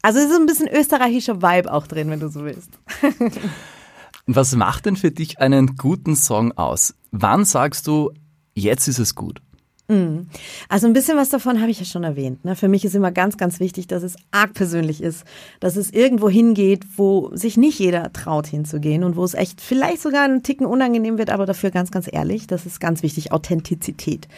Also 0.00 0.20
es 0.20 0.26
ist 0.26 0.36
ein 0.36 0.46
bisschen 0.46 0.68
österreichischer 0.68 1.42
Vibe 1.42 1.72
auch 1.72 1.88
drin, 1.88 2.08
wenn 2.08 2.20
du 2.20 2.28
so 2.28 2.44
willst. 2.44 2.70
Was 4.26 4.54
macht 4.54 4.86
denn 4.86 4.94
für 4.94 5.10
dich 5.10 5.40
einen 5.40 5.74
guten 5.76 6.14
Song 6.14 6.52
aus? 6.52 6.94
Wann 7.10 7.44
sagst 7.44 7.88
du, 7.88 8.12
jetzt 8.54 8.86
ist 8.86 9.00
es 9.00 9.16
gut? 9.16 9.42
Mm. 9.90 10.28
Also 10.68 10.86
ein 10.86 10.92
bisschen 10.92 11.16
was 11.16 11.30
davon 11.30 11.60
habe 11.60 11.72
ich 11.72 11.80
ja 11.80 11.84
schon 11.84 12.04
erwähnt. 12.04 12.44
Ne? 12.44 12.54
Für 12.54 12.68
mich 12.68 12.84
ist 12.84 12.94
immer 12.94 13.10
ganz, 13.10 13.36
ganz 13.36 13.58
wichtig, 13.58 13.88
dass 13.88 14.04
es 14.04 14.14
arg 14.30 14.54
persönlich 14.54 15.02
ist, 15.02 15.24
dass 15.58 15.74
es 15.74 15.90
irgendwo 15.90 16.30
hingeht, 16.30 16.84
wo 16.96 17.34
sich 17.34 17.56
nicht 17.56 17.80
jeder 17.80 18.12
traut 18.12 18.46
hinzugehen 18.46 19.02
und 19.02 19.16
wo 19.16 19.24
es 19.24 19.34
echt 19.34 19.60
vielleicht 19.60 20.00
sogar 20.00 20.22
einen 20.22 20.44
Ticken 20.44 20.64
unangenehm 20.64 21.18
wird, 21.18 21.30
aber 21.30 21.44
dafür 21.44 21.72
ganz, 21.72 21.90
ganz 21.90 22.08
ehrlich. 22.10 22.46
Das 22.46 22.66
ist 22.66 22.78
ganz 22.78 23.02
wichtig, 23.02 23.32
Authentizität. 23.32 24.28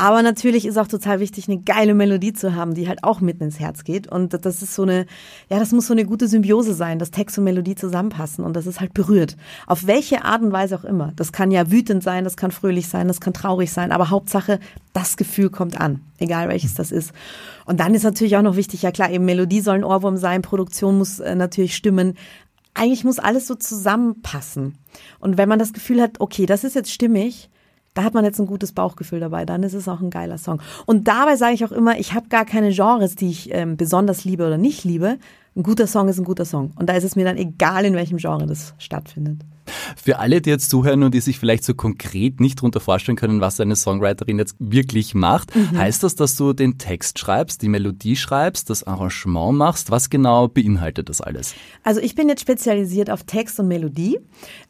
Aber 0.00 0.22
natürlich 0.22 0.64
ist 0.64 0.78
auch 0.78 0.88
total 0.88 1.20
wichtig, 1.20 1.48
eine 1.48 1.60
geile 1.60 1.92
Melodie 1.92 2.32
zu 2.32 2.54
haben, 2.54 2.72
die 2.72 2.88
halt 2.88 3.04
auch 3.04 3.20
mitten 3.20 3.44
ins 3.44 3.60
Herz 3.60 3.84
geht. 3.84 4.10
Und 4.10 4.32
das 4.32 4.62
ist 4.62 4.74
so 4.74 4.84
eine, 4.84 5.04
ja, 5.50 5.58
das 5.58 5.72
muss 5.72 5.86
so 5.86 5.92
eine 5.92 6.06
gute 6.06 6.28
Symbiose 6.28 6.72
sein, 6.72 6.98
dass 6.98 7.10
Text 7.10 7.36
und 7.36 7.44
Melodie 7.44 7.74
zusammenpassen 7.74 8.42
und 8.42 8.56
das 8.56 8.66
ist 8.66 8.80
halt 8.80 8.94
berührt. 8.94 9.36
Auf 9.66 9.86
welche 9.86 10.24
Art 10.24 10.40
und 10.40 10.50
Weise 10.50 10.76
auch 10.76 10.84
immer. 10.84 11.12
Das 11.16 11.30
kann 11.30 11.50
ja 11.50 11.70
wütend 11.70 12.02
sein, 12.02 12.24
das 12.24 12.38
kann 12.38 12.52
fröhlich 12.52 12.88
sein, 12.88 13.06
das 13.06 13.20
kann 13.20 13.34
traurig 13.34 13.70
sein, 13.70 13.92
aber 13.92 14.08
Hauptsache, 14.08 14.60
das 14.94 15.18
Gefühl 15.18 15.50
kommt 15.50 15.78
an, 15.78 16.00
egal 16.18 16.48
welches 16.48 16.72
das 16.72 16.90
ist. 16.90 17.12
Und 17.66 17.78
dann 17.78 17.94
ist 17.94 18.02
natürlich 18.02 18.36
auch 18.38 18.42
noch 18.42 18.56
wichtig, 18.56 18.80
ja 18.80 18.92
klar, 18.92 19.10
eben 19.10 19.26
Melodie 19.26 19.60
soll 19.60 19.76
ein 19.76 19.84
Ohrwurm 19.84 20.16
sein, 20.16 20.40
Produktion 20.40 20.96
muss 20.96 21.20
äh, 21.20 21.34
natürlich 21.34 21.76
stimmen, 21.76 22.14
eigentlich 22.72 23.04
muss 23.04 23.18
alles 23.18 23.46
so 23.46 23.54
zusammenpassen. 23.54 24.78
Und 25.20 25.36
wenn 25.36 25.50
man 25.50 25.58
das 25.58 25.74
Gefühl 25.74 26.00
hat, 26.00 26.18
okay, 26.18 26.46
das 26.46 26.64
ist 26.64 26.74
jetzt 26.74 26.90
stimmig, 26.90 27.50
da 27.94 28.04
hat 28.04 28.14
man 28.14 28.24
jetzt 28.24 28.38
ein 28.38 28.46
gutes 28.46 28.72
Bauchgefühl 28.72 29.20
dabei, 29.20 29.44
dann 29.44 29.62
ist 29.62 29.74
es 29.74 29.88
auch 29.88 30.00
ein 30.00 30.10
geiler 30.10 30.38
Song. 30.38 30.60
Und 30.86 31.08
dabei 31.08 31.36
sage 31.36 31.54
ich 31.54 31.64
auch 31.64 31.72
immer, 31.72 31.98
ich 31.98 32.14
habe 32.14 32.28
gar 32.28 32.44
keine 32.44 32.70
Genres, 32.70 33.16
die 33.16 33.30
ich 33.30 33.52
ähm, 33.52 33.76
besonders 33.76 34.24
liebe 34.24 34.46
oder 34.46 34.58
nicht 34.58 34.84
liebe. 34.84 35.18
Ein 35.54 35.62
guter 35.62 35.86
Song 35.86 36.08
ist 36.08 36.18
ein 36.18 36.24
guter 36.24 36.46
Song. 36.46 36.72
Und 36.76 36.88
da 36.88 36.94
ist 36.94 37.04
es 37.04 37.16
mir 37.16 37.24
dann 37.24 37.36
egal, 37.36 37.84
in 37.84 37.94
welchem 37.94 38.16
Genre 38.16 38.46
das 38.46 38.74
stattfindet. 38.78 39.42
Für 39.96 40.18
alle, 40.18 40.40
die 40.40 40.50
jetzt 40.50 40.70
zuhören 40.70 41.02
und 41.02 41.14
die 41.14 41.20
sich 41.20 41.38
vielleicht 41.38 41.64
so 41.64 41.74
konkret 41.74 42.40
nicht 42.40 42.58
darunter 42.58 42.80
vorstellen 42.80 43.16
können, 43.16 43.40
was 43.40 43.60
eine 43.60 43.76
Songwriterin 43.76 44.38
jetzt 44.38 44.56
wirklich 44.58 45.14
macht, 45.14 45.54
mhm. 45.54 45.76
heißt 45.76 46.02
das, 46.02 46.14
dass 46.14 46.36
du 46.36 46.52
den 46.52 46.78
Text 46.78 47.18
schreibst, 47.18 47.62
die 47.62 47.68
Melodie 47.68 48.16
schreibst, 48.16 48.70
das 48.70 48.84
Arrangement 48.84 49.56
machst? 49.56 49.90
Was 49.90 50.10
genau 50.10 50.48
beinhaltet 50.48 51.08
das 51.08 51.20
alles? 51.20 51.54
Also 51.82 52.00
ich 52.00 52.14
bin 52.14 52.28
jetzt 52.28 52.40
spezialisiert 52.40 53.10
auf 53.10 53.24
Text 53.24 53.58
und 53.60 53.68
Melodie 53.68 54.18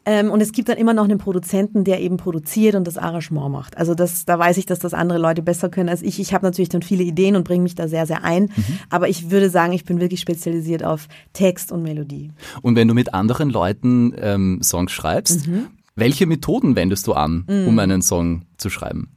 ähm, 0.05 0.31
und 0.31 0.41
es 0.41 0.51
gibt 0.51 0.69
dann 0.69 0.77
immer 0.77 0.93
noch 0.93 1.05
einen 1.05 1.17
Produzenten, 1.17 1.83
der 1.83 2.01
eben 2.01 2.17
produziert 2.17 2.75
und 2.75 2.85
das 2.87 2.97
Arrangement 2.97 3.51
macht. 3.51 3.77
Also 3.77 3.95
das, 3.95 4.25
da 4.25 4.37
weiß 4.39 4.57
ich, 4.57 4.65
dass 4.65 4.79
das 4.79 4.93
andere 4.93 5.19
Leute 5.19 5.41
besser 5.41 5.69
können 5.69 5.89
als 5.89 6.01
ich. 6.01 6.19
Ich 6.19 6.33
habe 6.33 6.45
natürlich 6.45 6.69
dann 6.69 6.81
viele 6.81 7.03
Ideen 7.03 7.35
und 7.35 7.43
bringe 7.43 7.63
mich 7.63 7.75
da 7.75 7.87
sehr, 7.87 8.05
sehr 8.05 8.23
ein, 8.23 8.43
mhm. 8.43 8.79
aber 8.89 9.09
ich 9.09 9.31
würde 9.31 9.49
sagen, 9.49 9.73
ich 9.73 9.85
bin 9.85 9.99
wirklich 9.99 10.19
spezialisiert 10.19 10.83
auf 10.83 11.07
Text 11.33 11.71
und 11.71 11.83
Melodie. 11.83 12.31
Und 12.61 12.75
wenn 12.75 12.87
du 12.87 12.93
mit 12.93 13.13
anderen 13.13 13.49
Leuten 13.49 14.13
ähm, 14.17 14.59
Songs 14.83 14.91
schreibst, 14.91 15.47
mhm. 15.47 15.67
welche 15.95 16.25
Methoden 16.25 16.75
wendest 16.75 17.07
du 17.07 17.13
an, 17.13 17.45
mhm. 17.47 17.67
um 17.67 17.79
einen 17.79 18.01
Song 18.01 18.43
zu 18.57 18.69
schreiben? 18.69 19.09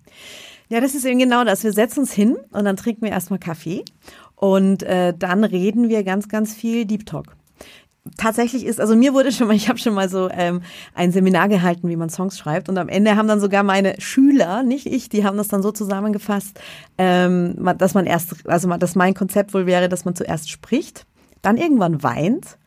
Ja, 0.69 0.81
das 0.81 0.95
ist 0.95 1.05
eben 1.05 1.19
genau 1.19 1.45
das. 1.45 1.63
Wir 1.63 1.73
setzen 1.73 2.01
uns 2.01 2.13
hin 2.13 2.37
und 2.51 2.65
dann 2.65 2.77
trinken 2.77 3.03
wir 3.03 3.11
erstmal 3.11 3.39
Kaffee 3.39 3.85
und 4.35 4.83
äh, 4.83 5.15
dann 5.17 5.45
reden 5.45 5.89
wir 5.89 6.03
ganz, 6.03 6.29
ganz 6.29 6.55
viel 6.55 6.85
Deep 6.87 7.07
Talk 7.07 7.37
tatsächlich 8.17 8.65
ist, 8.65 8.81
also 8.81 8.95
mir 8.95 9.15
wurde 9.15 9.33
schon 9.33 9.49
mal, 9.49 9.57
ich 9.57 9.69
habe 9.69 9.81
schon 9.81 9.95
mal 9.95 10.09
so 10.09 10.31
ähm, 10.31 10.63
ein 10.95 11.11
Seminar 11.11 11.49
gehalten, 11.49 11.89
wie 11.89 11.97
man 11.97 12.09
Songs 12.09 12.39
schreibt 12.39 12.69
und 12.69 12.79
am 12.79 12.89
Ende 12.89 13.17
haben 13.17 13.27
dann 13.27 13.41
sogar 13.41 13.65
meine 13.65 14.01
Schüler, 14.01 14.63
nicht 14.63 14.87
ich, 14.87 15.09
die 15.09 15.25
haben 15.25 15.37
das 15.37 15.49
dann 15.49 15.61
so 15.61 15.73
zusammengefasst, 15.73 16.61
ähm, 16.99 17.57
dass 17.79 17.95
man 17.95 18.07
erst, 18.07 18.47
also 18.47 18.69
dass 18.77 18.95
mein 18.95 19.15
Konzept 19.15 19.55
wohl 19.55 19.67
wäre, 19.67 19.89
dass 19.89 20.05
man 20.05 20.15
zuerst 20.15 20.51
spricht, 20.51 21.05
dann 21.43 21.57
irgendwann 21.57 22.05
weint 22.05 22.59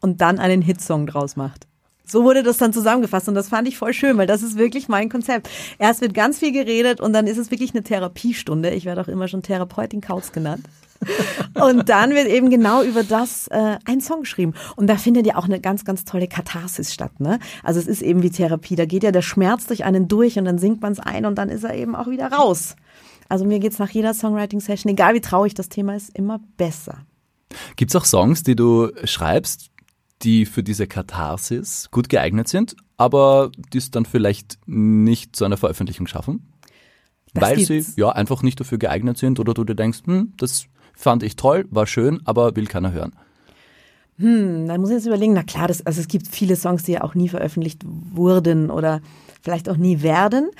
und 0.00 0.22
dann 0.22 0.38
einen 0.38 0.62
Hitsong 0.62 1.06
draus 1.06 1.36
macht. 1.36 1.67
So 2.10 2.24
wurde 2.24 2.42
das 2.42 2.56
dann 2.56 2.72
zusammengefasst 2.72 3.28
und 3.28 3.34
das 3.34 3.48
fand 3.48 3.68
ich 3.68 3.76
voll 3.76 3.92
schön, 3.92 4.16
weil 4.16 4.26
das 4.26 4.42
ist 4.42 4.56
wirklich 4.56 4.88
mein 4.88 5.08
Konzept. 5.08 5.48
Erst 5.78 6.00
wird 6.00 6.14
ganz 6.14 6.38
viel 6.38 6.52
geredet 6.52 7.00
und 7.00 7.12
dann 7.12 7.26
ist 7.26 7.38
es 7.38 7.50
wirklich 7.50 7.72
eine 7.72 7.82
Therapiestunde. 7.82 8.70
Ich 8.70 8.84
werde 8.84 9.00
auch 9.00 9.08
immer 9.08 9.28
schon 9.28 9.42
Therapeutin 9.42 10.00
Kautz 10.00 10.32
genannt. 10.32 10.64
Und 11.54 11.88
dann 11.88 12.10
wird 12.10 12.26
eben 12.26 12.50
genau 12.50 12.82
über 12.82 13.04
das 13.04 13.46
äh, 13.48 13.78
ein 13.84 14.00
Song 14.00 14.22
geschrieben. 14.22 14.54
Und 14.76 14.88
da 14.88 14.96
findet 14.96 15.26
ja 15.26 15.36
auch 15.36 15.44
eine 15.44 15.60
ganz, 15.60 15.84
ganz 15.84 16.04
tolle 16.04 16.26
Katharsis 16.26 16.92
statt. 16.92 17.20
Ne? 17.20 17.38
Also 17.62 17.78
es 17.80 17.86
ist 17.86 18.02
eben 18.02 18.22
wie 18.22 18.30
Therapie. 18.30 18.76
Da 18.76 18.84
geht 18.84 19.04
ja 19.04 19.12
der 19.12 19.22
Schmerz 19.22 19.66
durch 19.66 19.84
einen 19.84 20.08
durch 20.08 20.38
und 20.38 20.44
dann 20.44 20.58
singt 20.58 20.80
man 20.82 20.92
es 20.92 21.00
ein 21.00 21.24
und 21.24 21.36
dann 21.36 21.50
ist 21.50 21.64
er 21.64 21.74
eben 21.74 21.94
auch 21.94 22.08
wieder 22.08 22.32
raus. 22.32 22.74
Also 23.28 23.44
mir 23.44 23.58
geht's 23.58 23.78
nach 23.78 23.90
jeder 23.90 24.14
Songwriting-Session, 24.14 24.90
egal 24.90 25.14
wie 25.14 25.20
traurig 25.20 25.54
das 25.54 25.68
Thema 25.68 25.94
ist, 25.94 26.16
immer 26.16 26.40
besser. 26.56 26.98
Gibt's 27.76 27.94
auch 27.94 28.04
Songs, 28.04 28.42
die 28.42 28.56
du 28.56 28.90
schreibst, 29.04 29.70
die 30.22 30.46
für 30.46 30.62
diese 30.62 30.86
Katharsis 30.86 31.88
gut 31.90 32.08
geeignet 32.08 32.48
sind, 32.48 32.76
aber 32.96 33.50
die 33.72 33.78
es 33.78 33.90
dann 33.90 34.04
vielleicht 34.04 34.58
nicht 34.66 35.36
zu 35.36 35.44
einer 35.44 35.56
Veröffentlichung 35.56 36.06
schaffen? 36.06 36.52
Das 37.34 37.42
weil 37.42 37.58
sie 37.58 37.84
ja 37.96 38.10
einfach 38.10 38.42
nicht 38.42 38.58
dafür 38.58 38.78
geeignet 38.78 39.18
sind 39.18 39.38
oder 39.38 39.54
du 39.54 39.64
dir 39.64 39.74
denkst, 39.74 40.00
hm, 40.04 40.32
das 40.36 40.66
fand 40.94 41.22
ich 41.22 41.36
toll, 41.36 41.66
war 41.70 41.86
schön, 41.86 42.20
aber 42.24 42.56
will 42.56 42.66
keiner 42.66 42.92
hören. 42.92 43.12
Hm, 44.18 44.66
dann 44.66 44.80
muss 44.80 44.90
ich 44.90 44.96
jetzt 44.96 45.06
überlegen, 45.06 45.32
na 45.32 45.44
klar, 45.44 45.68
das, 45.68 45.86
also 45.86 46.00
es 46.00 46.08
gibt 46.08 46.26
viele 46.26 46.56
Songs, 46.56 46.82
die 46.82 46.92
ja 46.92 47.02
auch 47.02 47.14
nie 47.14 47.28
veröffentlicht 47.28 47.82
wurden 47.86 48.70
oder 48.70 49.00
vielleicht 49.42 49.68
auch 49.68 49.76
nie 49.76 50.02
werden. 50.02 50.50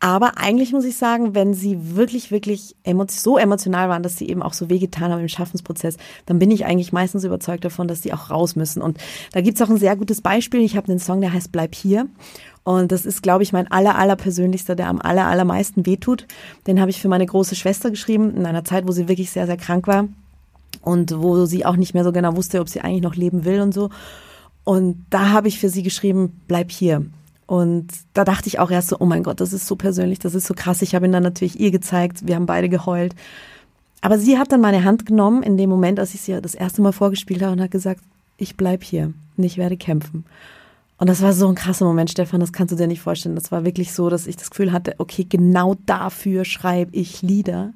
Aber 0.00 0.38
eigentlich 0.38 0.72
muss 0.72 0.84
ich 0.84 0.96
sagen, 0.96 1.34
wenn 1.34 1.54
sie 1.54 1.96
wirklich, 1.96 2.30
wirklich 2.30 2.76
so 3.08 3.36
emotional 3.36 3.88
waren, 3.88 4.04
dass 4.04 4.16
sie 4.16 4.28
eben 4.28 4.42
auch 4.42 4.52
so 4.52 4.70
wehgetan 4.70 5.10
haben 5.10 5.20
im 5.20 5.28
Schaffensprozess, 5.28 5.96
dann 6.26 6.38
bin 6.38 6.52
ich 6.52 6.64
eigentlich 6.64 6.92
meistens 6.92 7.24
überzeugt 7.24 7.64
davon, 7.64 7.88
dass 7.88 8.02
sie 8.02 8.12
auch 8.12 8.30
raus 8.30 8.54
müssen. 8.54 8.80
Und 8.80 8.98
da 9.32 9.40
gibt's 9.40 9.60
auch 9.60 9.68
ein 9.68 9.76
sehr 9.76 9.96
gutes 9.96 10.20
Beispiel. 10.20 10.60
Ich 10.60 10.76
habe 10.76 10.88
einen 10.88 11.00
Song, 11.00 11.20
der 11.20 11.32
heißt 11.32 11.50
Bleib 11.50 11.74
hier. 11.74 12.06
Und 12.62 12.92
das 12.92 13.06
ist, 13.06 13.22
glaube 13.22 13.42
ich, 13.42 13.52
mein 13.52 13.70
aller, 13.72 13.96
aller 13.96 14.14
persönlichster, 14.14 14.76
der 14.76 14.88
am 14.88 15.00
aller, 15.00 15.26
allermeisten 15.26 15.84
wehtut. 15.84 16.26
Den 16.68 16.80
habe 16.80 16.90
ich 16.90 17.00
für 17.00 17.08
meine 17.08 17.26
große 17.26 17.56
Schwester 17.56 17.90
geschrieben, 17.90 18.36
in 18.36 18.46
einer 18.46 18.62
Zeit, 18.62 18.86
wo 18.86 18.92
sie 18.92 19.08
wirklich 19.08 19.30
sehr, 19.30 19.46
sehr 19.46 19.56
krank 19.56 19.88
war. 19.88 20.06
Und 20.82 21.18
wo 21.18 21.44
sie 21.46 21.66
auch 21.66 21.76
nicht 21.76 21.94
mehr 21.94 22.04
so 22.04 22.12
genau 22.12 22.36
wusste, 22.36 22.60
ob 22.60 22.68
sie 22.68 22.82
eigentlich 22.82 23.02
noch 23.02 23.16
leben 23.16 23.44
will 23.44 23.60
und 23.60 23.74
so. 23.74 23.90
Und 24.62 25.06
da 25.10 25.30
habe 25.30 25.48
ich 25.48 25.58
für 25.58 25.70
sie 25.70 25.82
geschrieben, 25.82 26.40
bleib 26.46 26.70
hier. 26.70 27.06
Und 27.48 27.88
da 28.12 28.26
dachte 28.26 28.46
ich 28.46 28.58
auch 28.58 28.70
erst 28.70 28.88
so, 28.88 28.96
oh 29.00 29.06
mein 29.06 29.22
Gott, 29.22 29.40
das 29.40 29.54
ist 29.54 29.66
so 29.66 29.74
persönlich, 29.74 30.18
das 30.18 30.34
ist 30.34 30.46
so 30.46 30.52
krass. 30.52 30.82
Ich 30.82 30.94
habe 30.94 31.06
ihn 31.06 31.12
dann 31.12 31.22
natürlich 31.22 31.58
ihr 31.58 31.70
gezeigt, 31.70 32.26
wir 32.26 32.34
haben 32.34 32.44
beide 32.44 32.68
geheult. 32.68 33.14
Aber 34.02 34.18
sie 34.18 34.38
hat 34.38 34.52
dann 34.52 34.60
meine 34.60 34.84
Hand 34.84 35.06
genommen 35.06 35.42
in 35.42 35.56
dem 35.56 35.70
Moment, 35.70 35.98
als 35.98 36.12
ich 36.12 36.20
sie 36.20 36.38
das 36.42 36.54
erste 36.54 36.82
Mal 36.82 36.92
vorgespielt 36.92 37.40
habe 37.40 37.52
und 37.52 37.62
hat 37.62 37.70
gesagt, 37.70 38.02
ich 38.36 38.58
bleib 38.58 38.84
hier 38.84 39.14
und 39.38 39.44
ich 39.44 39.56
werde 39.56 39.78
kämpfen. 39.78 40.26
Und 40.98 41.08
das 41.08 41.22
war 41.22 41.32
so 41.32 41.48
ein 41.48 41.54
krasser 41.54 41.86
Moment, 41.86 42.10
Stefan, 42.10 42.40
das 42.40 42.52
kannst 42.52 42.72
du 42.72 42.76
dir 42.76 42.86
nicht 42.86 43.00
vorstellen. 43.00 43.34
Das 43.34 43.50
war 43.50 43.64
wirklich 43.64 43.94
so, 43.94 44.10
dass 44.10 44.26
ich 44.26 44.36
das 44.36 44.50
Gefühl 44.50 44.70
hatte, 44.70 44.96
okay, 44.98 45.24
genau 45.26 45.74
dafür 45.86 46.44
schreibe 46.44 46.94
ich 46.94 47.22
Lieder. 47.22 47.72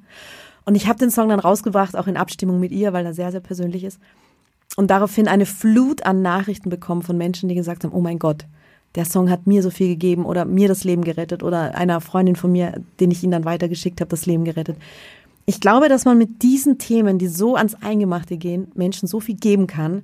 Und 0.66 0.74
ich 0.74 0.86
habe 0.86 0.98
den 0.98 1.10
Song 1.10 1.30
dann 1.30 1.40
rausgebracht, 1.40 1.96
auch 1.96 2.08
in 2.08 2.18
Abstimmung 2.18 2.60
mit 2.60 2.72
ihr, 2.72 2.92
weil 2.92 3.06
er 3.06 3.14
sehr, 3.14 3.32
sehr 3.32 3.40
persönlich 3.40 3.84
ist. 3.84 3.98
Und 4.76 4.90
daraufhin 4.90 5.28
eine 5.28 5.46
Flut 5.46 6.04
an 6.04 6.20
Nachrichten 6.20 6.68
bekommen 6.68 7.00
von 7.00 7.16
Menschen, 7.16 7.48
die 7.48 7.54
gesagt 7.54 7.84
haben, 7.84 7.92
oh 7.94 8.02
mein 8.02 8.18
Gott, 8.18 8.44
der 8.94 9.04
Song 9.04 9.30
hat 9.30 9.46
mir 9.46 9.62
so 9.62 9.70
viel 9.70 9.88
gegeben 9.88 10.26
oder 10.26 10.44
mir 10.44 10.68
das 10.68 10.84
Leben 10.84 11.02
gerettet 11.02 11.42
oder 11.42 11.74
einer 11.74 12.00
Freundin 12.00 12.36
von 12.36 12.52
mir, 12.52 12.80
den 13.00 13.10
ich 13.10 13.22
ihn 13.22 13.30
dann 13.30 13.44
weitergeschickt 13.44 14.00
habe, 14.00 14.10
das 14.10 14.26
Leben 14.26 14.44
gerettet. 14.44 14.76
Ich 15.46 15.60
glaube, 15.60 15.88
dass 15.88 16.04
man 16.04 16.18
mit 16.18 16.42
diesen 16.42 16.78
Themen, 16.78 17.18
die 17.18 17.26
so 17.26 17.56
ans 17.56 17.74
Eingemachte 17.82 18.36
gehen, 18.36 18.70
Menschen 18.74 19.08
so 19.08 19.18
viel 19.18 19.36
geben 19.36 19.66
kann, 19.66 20.02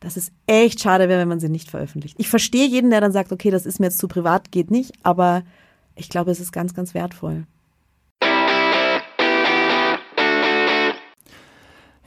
dass 0.00 0.16
es 0.16 0.32
echt 0.46 0.80
schade 0.80 1.08
wäre, 1.08 1.20
wenn 1.20 1.28
man 1.28 1.40
sie 1.40 1.48
nicht 1.48 1.70
veröffentlicht. 1.70 2.16
Ich 2.18 2.28
verstehe 2.28 2.66
jeden, 2.66 2.90
der 2.90 3.00
dann 3.00 3.12
sagt, 3.12 3.32
okay, 3.32 3.50
das 3.50 3.66
ist 3.66 3.78
mir 3.78 3.86
jetzt 3.86 3.98
zu 3.98 4.08
privat, 4.08 4.50
geht 4.50 4.70
nicht, 4.70 4.92
aber 5.02 5.42
ich 5.94 6.08
glaube, 6.08 6.30
es 6.30 6.40
ist 6.40 6.52
ganz, 6.52 6.74
ganz 6.74 6.92
wertvoll. 6.92 7.44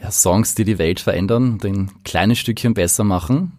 Ja, 0.02 0.12
Songs, 0.12 0.54
die 0.54 0.64
die 0.64 0.78
Welt 0.78 1.00
verändern, 1.00 1.60
ein 1.64 1.92
kleines 2.04 2.38
Stückchen 2.38 2.74
besser 2.74 3.04
machen. 3.04 3.57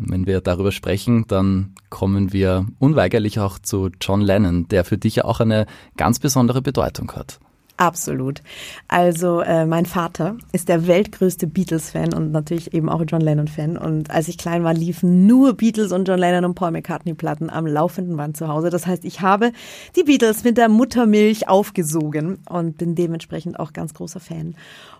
Wenn 0.00 0.26
wir 0.26 0.40
darüber 0.40 0.72
sprechen, 0.72 1.26
dann 1.28 1.74
kommen 1.90 2.32
wir 2.32 2.66
unweigerlich 2.78 3.38
auch 3.38 3.58
zu 3.58 3.90
John 4.00 4.20
Lennon, 4.20 4.66
der 4.68 4.84
für 4.84 4.98
dich 4.98 5.16
ja 5.16 5.24
auch 5.24 5.40
eine 5.40 5.66
ganz 5.96 6.18
besondere 6.18 6.62
Bedeutung 6.62 7.12
hat. 7.12 7.38
Absolut. 7.80 8.42
Also 8.88 9.40
äh, 9.40 9.64
mein 9.64 9.86
Vater 9.86 10.36
ist 10.52 10.68
der 10.68 10.86
weltgrößte 10.86 11.46
Beatles-Fan 11.46 12.12
und 12.12 12.30
natürlich 12.30 12.74
eben 12.74 12.90
auch 12.90 13.02
John 13.08 13.22
Lennon-Fan. 13.22 13.78
Und 13.78 14.10
als 14.10 14.28
ich 14.28 14.36
klein 14.36 14.64
war, 14.64 14.74
liefen 14.74 15.26
nur 15.26 15.54
Beatles 15.54 15.90
und 15.90 16.06
John 16.06 16.18
Lennon 16.18 16.44
und 16.44 16.54
Paul 16.56 16.72
McCartney-Platten 16.72 17.48
am 17.48 17.66
laufenden 17.66 18.18
Band 18.18 18.36
zu 18.36 18.48
Hause. 18.48 18.68
Das 18.68 18.86
heißt, 18.86 19.06
ich 19.06 19.22
habe 19.22 19.52
die 19.96 20.02
Beatles 20.02 20.44
mit 20.44 20.58
der 20.58 20.68
Muttermilch 20.68 21.48
aufgesogen 21.48 22.40
und 22.50 22.76
bin 22.76 22.96
dementsprechend 22.96 23.58
auch 23.58 23.72
ganz 23.72 23.94
großer 23.94 24.20
Fan. 24.20 24.56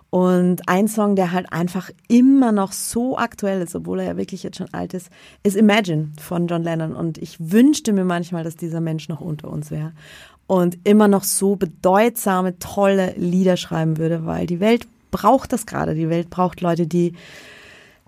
Und 0.09 0.67
ein 0.67 0.87
Song, 0.87 1.15
der 1.15 1.31
halt 1.31 1.53
einfach 1.53 1.91
immer 2.09 2.51
noch 2.51 2.71
so 2.73 3.17
aktuell 3.17 3.61
ist, 3.61 3.75
obwohl 3.75 3.99
er 3.99 4.07
ja 4.07 4.17
wirklich 4.17 4.41
jetzt 4.41 4.57
schon 4.57 4.73
alt 4.73 4.95
ist, 4.95 5.09
ist 5.43 5.55
Imagine 5.55 6.09
von 6.19 6.47
John 6.47 6.63
Lennon. 6.63 6.95
Und 6.95 7.19
ich 7.19 7.37
wünschte 7.39 7.93
mir 7.93 8.05
manchmal, 8.05 8.43
dass 8.43 8.57
dieser 8.57 8.81
Mensch 8.81 9.07
noch 9.07 9.21
unter 9.21 9.49
uns 9.49 9.69
wäre 9.69 9.93
und 10.47 10.77
immer 10.83 11.07
noch 11.07 11.23
so 11.23 11.55
bedeutsame, 11.55 12.59
tolle 12.59 13.13
Lieder 13.17 13.57
schreiben 13.57 13.97
würde, 13.97 14.25
weil 14.25 14.45
die 14.47 14.59
Welt 14.59 14.87
braucht 15.11 15.53
das 15.53 15.65
gerade. 15.65 15.95
Die 15.95 16.09
Welt 16.09 16.29
braucht 16.29 16.61
Leute, 16.61 16.87
die 16.87 17.13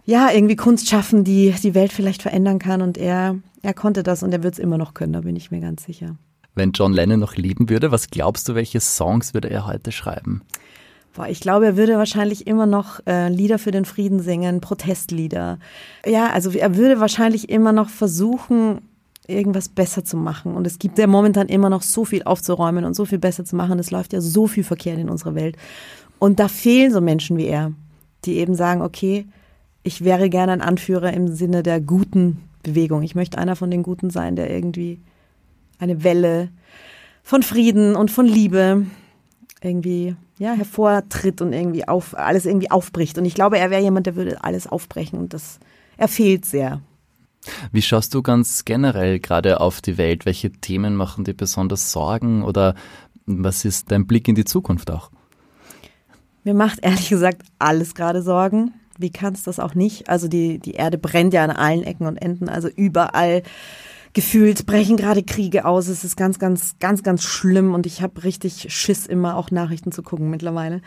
ja 0.05 0.29
irgendwie 0.31 0.55
Kunst 0.55 0.89
schaffen, 0.89 1.23
die 1.23 1.53
die 1.63 1.75
Welt 1.75 1.93
vielleicht 1.93 2.21
verändern 2.21 2.59
kann 2.59 2.81
und 2.81 2.97
er, 2.97 3.37
er 3.61 3.73
konnte 3.73 4.03
das 4.03 4.23
und 4.23 4.33
er 4.33 4.43
wird 4.43 4.55
es 4.55 4.59
immer 4.59 4.77
noch 4.77 4.93
können, 4.93 5.13
da 5.13 5.21
bin 5.21 5.35
ich 5.35 5.51
mir 5.51 5.61
ganz 5.61 5.85
sicher. 5.85 6.15
Wenn 6.55 6.71
John 6.71 6.93
Lennon 6.93 7.19
noch 7.19 7.35
leben 7.35 7.69
würde, 7.69 7.91
was 7.91 8.09
glaubst 8.09 8.47
du, 8.47 8.55
welche 8.55 8.79
Songs 8.79 9.33
würde 9.33 9.49
er 9.49 9.65
heute 9.65 9.91
schreiben? 9.91 10.41
Boah, 11.15 11.27
ich 11.27 11.39
glaube, 11.39 11.65
er 11.65 11.77
würde 11.77 11.97
wahrscheinlich 11.97 12.47
immer 12.47 12.65
noch 12.65 12.99
äh, 13.05 13.29
Lieder 13.29 13.59
für 13.59 13.71
den 13.71 13.85
Frieden 13.85 14.19
singen, 14.19 14.61
Protestlieder. 14.61 15.59
Ja, 16.05 16.31
also 16.31 16.51
er 16.51 16.75
würde 16.75 16.99
wahrscheinlich 16.99 17.49
immer 17.49 17.71
noch 17.71 17.89
versuchen, 17.89 18.81
irgendwas 19.27 19.69
besser 19.69 20.03
zu 20.03 20.17
machen. 20.17 20.55
Und 20.55 20.67
es 20.67 20.79
gibt 20.79 20.97
ja 20.97 21.07
momentan 21.07 21.47
immer 21.47 21.69
noch 21.69 21.81
so 21.81 22.05
viel 22.05 22.23
aufzuräumen 22.23 22.85
und 22.85 22.93
so 22.93 23.05
viel 23.05 23.19
besser 23.19 23.45
zu 23.45 23.55
machen. 23.55 23.79
Es 23.79 23.91
läuft 23.91 24.13
ja 24.13 24.21
so 24.21 24.47
viel 24.47 24.63
verkehrt 24.63 24.99
in 24.99 25.09
unserer 25.09 25.35
Welt. 25.35 25.57
Und 26.19 26.39
da 26.39 26.47
fehlen 26.47 26.91
so 26.91 27.01
Menschen 27.01 27.37
wie 27.37 27.47
er, 27.47 27.73
die 28.25 28.37
eben 28.37 28.55
sagen, 28.55 28.81
okay, 28.81 29.25
ich 29.83 30.03
wäre 30.03 30.29
gerne 30.29 30.53
ein 30.53 30.61
Anführer 30.61 31.13
im 31.13 31.27
Sinne 31.27 31.63
der 31.63 31.81
guten 31.81 32.49
Bewegung. 32.63 33.03
Ich 33.03 33.15
möchte 33.15 33.37
einer 33.37 33.55
von 33.55 33.69
den 33.69 33.83
Guten 33.83 34.09
sein, 34.09 34.35
der 34.35 34.49
irgendwie 34.49 34.99
eine 35.79 36.03
Welle 36.03 36.49
von 37.23 37.43
Frieden 37.43 37.95
und 37.95 38.11
von 38.11 38.25
Liebe 38.25 38.85
irgendwie 39.61 40.15
ja, 40.37 40.53
hervortritt 40.53 41.41
und 41.41 41.53
irgendwie 41.53 41.87
auf, 41.87 42.17
alles 42.17 42.45
irgendwie 42.45 42.71
aufbricht. 42.71 43.17
Und 43.17 43.25
ich 43.25 43.35
glaube, 43.35 43.57
er 43.57 43.69
wäre 43.69 43.81
jemand, 43.81 44.07
der 44.07 44.15
würde 44.15 44.43
alles 44.43 44.67
aufbrechen 44.67 45.19
und 45.19 45.33
das, 45.33 45.59
er 45.97 46.07
fehlt 46.07 46.45
sehr. 46.45 46.81
Wie 47.71 47.81
schaust 47.81 48.13
du 48.13 48.21
ganz 48.21 48.65
generell 48.65 49.19
gerade 49.19 49.59
auf 49.59 49.81
die 49.81 49.97
Welt? 49.97 50.25
Welche 50.25 50.51
Themen 50.51 50.95
machen 50.95 51.23
dir 51.23 51.33
besonders 51.33 51.91
Sorgen 51.91 52.43
oder 52.43 52.75
was 53.25 53.65
ist 53.65 53.91
dein 53.91 54.07
Blick 54.07 54.27
in 54.27 54.35
die 54.35 54.45
Zukunft 54.45 54.91
auch? 54.91 55.11
Mir 56.43 56.53
macht 56.53 56.79
ehrlich 56.81 57.09
gesagt 57.09 57.43
alles 57.59 57.95
gerade 57.95 58.21
Sorgen. 58.21 58.73
Wie 58.97 59.11
kann 59.11 59.33
es 59.33 59.43
das 59.43 59.59
auch 59.59 59.75
nicht? 59.75 60.09
Also 60.09 60.27
die, 60.27 60.59
die 60.59 60.73
Erde 60.73 60.97
brennt 60.97 61.33
ja 61.33 61.43
an 61.43 61.51
allen 61.51 61.83
Ecken 61.83 62.05
und 62.05 62.17
Enden, 62.17 62.49
also 62.49 62.67
überall 62.67 63.43
gefühlt 64.13 64.67
brechen 64.67 64.95
gerade 64.97 65.23
Kriege 65.23 65.65
aus. 65.65 65.87
Es 65.87 66.03
ist 66.03 66.15
ganz, 66.15 66.37
ganz, 66.37 66.75
ganz, 66.79 67.01
ganz 67.01 67.23
schlimm 67.23 67.73
und 67.73 67.85
ich 67.85 68.01
habe 68.01 68.23
richtig 68.23 68.67
Schiss, 68.69 69.07
immer 69.07 69.35
auch 69.35 69.49
Nachrichten 69.51 69.91
zu 69.91 70.03
gucken 70.03 70.29
mittlerweile. 70.29 70.81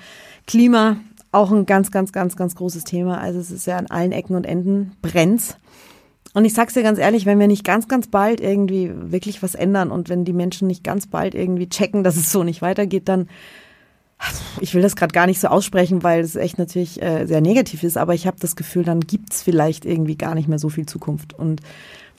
Klima, 0.47 0.99
auch 1.33 1.51
ein 1.51 1.67
ganz, 1.67 1.91
ganz, 1.91 2.13
ganz, 2.13 2.37
ganz 2.37 2.55
großes 2.55 2.85
Thema. 2.85 3.21
Also 3.21 3.41
es 3.41 3.51
ist 3.51 3.67
ja 3.67 3.77
an 3.77 3.89
allen 3.89 4.13
Ecken 4.13 4.37
und 4.37 4.47
Enden 4.47 4.93
brennt. 5.03 5.59
Und 6.37 6.45
ich 6.45 6.53
sag's 6.53 6.75
dir 6.75 6.83
ganz 6.83 6.99
ehrlich, 6.99 7.25
wenn 7.25 7.39
wir 7.39 7.47
nicht 7.47 7.65
ganz, 7.65 7.89
ganz 7.89 8.09
bald 8.09 8.43
irgendwie 8.43 8.93
wirklich 8.95 9.43
was 9.43 9.55
ändern 9.55 9.91
und 9.91 10.11
wenn 10.11 10.27
die 10.27 10.35
Menschen 10.35 10.69
nicht 10.69 10.85
ganz 10.85 11.07
bald 11.07 11.35
irgendwie 11.35 11.67
checken, 11.67 12.05
dass 12.05 12.17
es 12.17 12.31
so 12.31 12.45
nicht 12.45 12.61
weitergeht, 12.61 13.09
dann 13.09 13.31
ich 14.61 14.75
will 14.75 14.83
das 14.83 14.97
gerade 14.97 15.15
gar 15.15 15.25
nicht 15.25 15.41
so 15.41 15.49
aussprechen, 15.49 16.03
weil 16.03 16.21
es 16.21 16.37
echt 16.37 16.59
natürlich 16.59 17.01
äh, 17.01 17.25
sehr 17.25 17.41
negativ 17.41 17.83
ist, 17.85 17.97
aber 17.97 18.13
ich 18.13 18.27
habe 18.27 18.37
das 18.39 18.55
Gefühl, 18.55 18.85
dann 18.85 19.01
gibt's 19.01 19.43
vielleicht 19.43 19.87
irgendwie 19.87 20.17
gar 20.17 20.35
nicht 20.35 20.47
mehr 20.47 20.59
so 20.59 20.69
viel 20.69 20.85
Zukunft. 20.85 21.33
Und 21.33 21.63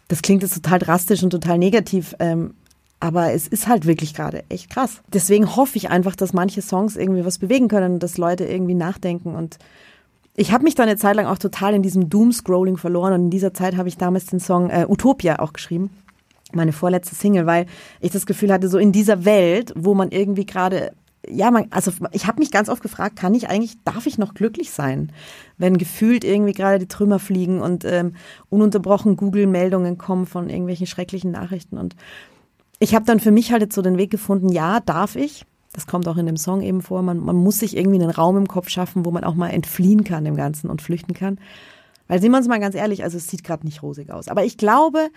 das 0.08 0.24
klingt 0.24 0.42
jetzt 0.42 0.56
total 0.56 0.80
drastisch 0.80 1.22
und 1.22 1.30
total 1.30 1.60
negativ, 1.60 2.16
ähm, 2.18 2.56
aber 3.00 3.34
es 3.34 3.48
ist 3.48 3.68
halt 3.68 3.86
wirklich 3.86 4.16
gerade 4.16 4.46
echt 4.50 4.72
krass. 4.72 5.04
Deswegen 5.14 5.56
hoffe 5.56 5.78
ich 5.78 5.92
einfach, 5.92 6.16
dass 6.16 6.34
manche 6.34 6.64
Songs 6.64 6.96
irgendwie 6.96 7.24
was 7.24 7.38
bewegen 7.38 7.68
können, 7.68 8.00
dass 8.00 8.18
Leute 8.18 8.46
irgendwie 8.46 8.74
nachdenken 8.74 9.36
und 9.36 9.60
ich 10.40 10.52
habe 10.52 10.64
mich 10.64 10.76
da 10.76 10.84
eine 10.84 10.98
Zeit 10.98 11.16
lang 11.16 11.26
auch 11.26 11.40
total 11.40 11.74
in 11.74 11.82
diesem 11.82 12.10
Doom-Scrolling 12.10 12.78
verloren 12.78 13.14
und 13.14 13.22
in 13.26 13.30
dieser 13.32 13.56
Zeit 13.56 13.76
habe 13.76 13.90
ich 13.90 13.98
damals 13.98 14.28
den 14.28 14.40
Song 14.40 14.70
äh, 14.70 14.86
Utopia 14.88 15.40
auch 15.40 15.52
geschrieben. 15.52 15.90
Meine 16.54 16.74
vorletzte 16.74 17.16
Single, 17.16 17.48
weil 17.48 17.66
ich 18.00 18.12
das 18.12 18.28
Gefühl 18.28 18.54
hatte, 18.54 18.70
so 18.70 18.78
in 18.78 18.92
dieser 18.92 19.26
Welt, 19.26 19.74
wo 19.76 19.96
man 19.96 20.12
irgendwie 20.12 20.46
gerade 20.46 20.92
ja, 21.30 21.52
man, 21.52 21.66
also 21.72 21.92
ich 22.14 22.26
habe 22.28 22.40
mich 22.40 22.52
ganz 22.52 22.70
oft 22.70 22.82
gefragt, 22.82 23.18
kann 23.18 23.34
ich 23.34 23.50
eigentlich, 23.50 23.74
darf 23.84 24.06
ich 24.06 24.18
noch 24.18 24.34
glücklich 24.34 24.72
sein, 24.72 25.12
wenn 25.58 25.78
gefühlt 25.78 26.24
irgendwie 26.24 26.54
gerade 26.54 26.80
die 26.80 26.88
Trümmer 26.88 27.20
fliegen 27.20 27.60
und 27.60 27.84
ähm, 27.84 28.14
ununterbrochen 28.50 29.18
Google-Meldungen 29.18 29.98
kommen 29.98 30.26
von 30.26 30.50
irgendwelchen 30.50 30.88
schrecklichen 30.88 31.32
Nachrichten. 31.32 31.78
Und 31.78 31.98
ich 32.80 32.96
habe 32.96 33.04
dann 33.04 33.20
für 33.20 33.32
mich 33.32 33.52
halt 33.52 33.62
jetzt 33.62 33.76
so 33.76 33.82
den 33.82 33.98
Weg 33.98 34.10
gefunden, 34.10 34.50
ja, 34.50 34.80
darf 34.80 35.18
ich, 35.18 35.44
das 35.78 35.86
kommt 35.86 36.08
auch 36.08 36.18
in 36.18 36.26
dem 36.26 36.38
Song 36.38 36.64
eben 36.64 36.82
vor, 36.82 37.04
man, 37.04 37.20
man 37.20 37.36
muss 37.36 37.60
sich 37.60 37.78
irgendwie 37.78 38.02
einen 38.02 38.10
Raum 38.10 38.36
im 38.36 38.48
Kopf 38.48 38.68
schaffen, 38.68 39.06
wo 39.06 39.12
man 39.12 39.24
auch 39.24 39.36
mal 39.36 39.50
entfliehen 39.50 40.04
kann 40.04 40.26
dem 40.26 40.36
Ganzen 40.36 40.72
und 40.72 40.82
flüchten 40.82 41.14
kann. 41.14 41.38
Weil 42.08 42.20
sehen 42.20 42.32
wir 42.32 42.40
uns 42.40 42.48
mal 42.48 42.60
ganz 42.60 42.74
ehrlich, 42.74 43.04
also 43.04 43.16
es 43.16 43.28
sieht 43.28 43.44
gerade 43.44 43.64
nicht 43.64 43.84
rosig 43.84 44.10
aus. 44.10 44.28
Aber 44.28 44.44
ich 44.44 44.58
glaube, 44.58 45.10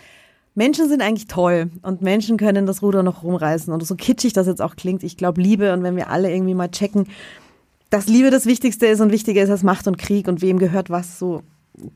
Menschen 0.55 0.87
sind 0.87 1.01
eigentlich 1.01 1.29
toll 1.29 1.71
und 1.81 2.03
Menschen 2.03 2.37
können 2.37 2.67
das 2.67 2.83
Ruder 2.83 3.03
noch 3.03 3.23
rumreißen. 3.23 3.73
Und 3.73 3.83
so 3.87 3.95
kitschig 3.95 4.35
das 4.35 4.47
jetzt 4.47 4.61
auch 4.61 4.77
klingt, 4.77 5.03
ich 5.03 5.17
glaube 5.17 5.41
Liebe 5.41 5.73
und 5.73 5.83
wenn 5.83 5.97
wir 5.97 6.11
alle 6.11 6.31
irgendwie 6.31 6.53
mal 6.53 6.71
checken, 6.71 7.07
dass 7.89 8.07
Liebe 8.07 8.31
das 8.31 8.45
Wichtigste 8.45 8.85
ist 8.85 9.01
und 9.01 9.13
wichtiger 9.13 9.43
ist 9.43 9.49
als 9.49 9.63
Macht 9.63 9.89
und 9.89 9.97
Krieg 9.97 10.29
und 10.29 10.43
wem 10.43 10.59
gehört 10.59 10.91
was, 10.91 11.19
so, 11.19 11.41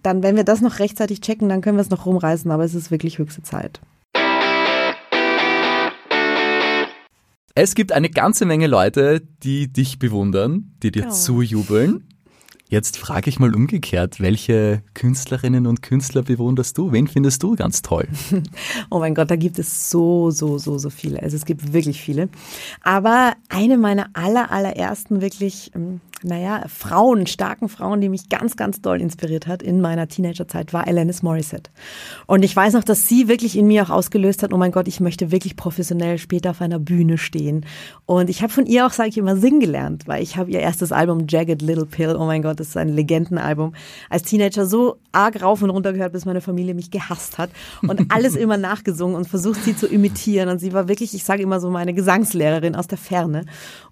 dann, 0.02 0.22
wenn 0.22 0.36
wir 0.36 0.44
das 0.44 0.62
noch 0.62 0.78
rechtzeitig 0.78 1.20
checken, 1.20 1.50
dann 1.50 1.60
können 1.60 1.76
wir 1.76 1.82
es 1.82 1.90
noch 1.90 2.06
rumreißen, 2.06 2.50
aber 2.50 2.64
es 2.64 2.74
ist 2.74 2.90
wirklich 2.90 3.18
höchste 3.18 3.42
Zeit. 3.42 3.82
Es 7.56 7.76
gibt 7.76 7.92
eine 7.92 8.10
ganze 8.10 8.46
Menge 8.46 8.66
Leute, 8.66 9.20
die 9.20 9.72
dich 9.72 10.00
bewundern, 10.00 10.74
die 10.82 10.90
dir 10.90 11.06
oh. 11.06 11.10
zujubeln. 11.10 12.08
Jetzt 12.68 12.96
frage 12.96 13.28
ich 13.28 13.38
mal 13.38 13.54
umgekehrt, 13.54 14.20
welche 14.20 14.82
Künstlerinnen 14.94 15.66
und 15.66 15.82
Künstler 15.82 16.22
bewunderst 16.22 16.78
du? 16.78 16.92
Wen 16.92 17.06
findest 17.06 17.42
du 17.42 17.56
ganz 17.56 17.82
toll? 17.82 18.08
Oh 18.90 18.98
mein 18.98 19.14
Gott, 19.14 19.30
da 19.30 19.36
gibt 19.36 19.58
es 19.58 19.90
so, 19.90 20.30
so, 20.30 20.58
so, 20.58 20.78
so 20.78 20.90
viele. 20.90 21.22
Also 21.22 21.36
es 21.36 21.44
gibt 21.44 21.72
wirklich 21.72 22.00
viele. 22.00 22.28
Aber 22.82 23.34
eine 23.48 23.76
meiner 23.76 24.08
aller, 24.14 24.50
allerersten 24.50 25.20
wirklich 25.20 25.72
ähm, 25.74 26.00
naja, 26.24 26.64
Frauen, 26.68 27.26
starken 27.26 27.68
Frauen, 27.68 28.00
die 28.00 28.08
mich 28.08 28.28
ganz, 28.30 28.56
ganz 28.56 28.80
doll 28.80 29.00
inspiriert 29.00 29.46
hat 29.46 29.62
in 29.62 29.80
meiner 29.80 30.08
Teenagerzeit, 30.08 30.72
war 30.72 30.86
Alanis 30.86 31.22
Morissette. 31.22 31.70
Und 32.26 32.42
ich 32.42 32.56
weiß 32.56 32.72
noch, 32.72 32.84
dass 32.84 33.06
sie 33.06 33.28
wirklich 33.28 33.58
in 33.58 33.66
mir 33.66 33.82
auch 33.84 33.90
ausgelöst 33.90 34.42
hat, 34.42 34.52
oh 34.52 34.56
mein 34.56 34.72
Gott, 34.72 34.88
ich 34.88 35.00
möchte 35.00 35.30
wirklich 35.30 35.54
professionell 35.56 36.18
später 36.18 36.50
auf 36.50 36.62
einer 36.62 36.78
Bühne 36.78 37.18
stehen. 37.18 37.66
Und 38.06 38.30
ich 38.30 38.42
habe 38.42 38.52
von 38.52 38.64
ihr 38.64 38.86
auch, 38.86 38.92
sage 38.92 39.10
ich 39.10 39.18
immer, 39.18 39.36
singen 39.36 39.60
gelernt, 39.60 40.08
weil 40.08 40.22
ich 40.22 40.36
habe 40.36 40.50
ihr 40.50 40.60
erstes 40.60 40.92
Album 40.92 41.26
Jagged 41.28 41.60
Little 41.60 41.86
Pill, 41.86 42.16
oh 42.16 42.24
mein 42.24 42.42
Gott, 42.42 42.53
das 42.54 42.68
ist 42.68 42.76
ein 42.76 42.88
Legendenalbum, 42.88 43.74
als 44.10 44.22
Teenager 44.22 44.66
so 44.66 44.96
arg 45.12 45.42
rauf 45.42 45.62
und 45.62 45.70
runter 45.70 45.92
gehört, 45.92 46.12
bis 46.12 46.24
meine 46.24 46.40
Familie 46.40 46.74
mich 46.74 46.90
gehasst 46.90 47.38
hat 47.38 47.50
und 47.82 48.06
alles 48.12 48.36
immer 48.36 48.56
nachgesungen 48.56 49.16
und 49.16 49.28
versucht, 49.28 49.62
sie 49.62 49.76
zu 49.76 49.86
imitieren. 49.86 50.48
Und 50.48 50.58
sie 50.58 50.72
war 50.72 50.88
wirklich, 50.88 51.14
ich 51.14 51.24
sage 51.24 51.42
immer 51.42 51.60
so, 51.60 51.70
meine 51.70 51.94
Gesangslehrerin 51.94 52.76
aus 52.76 52.86
der 52.86 52.98
Ferne. 52.98 53.46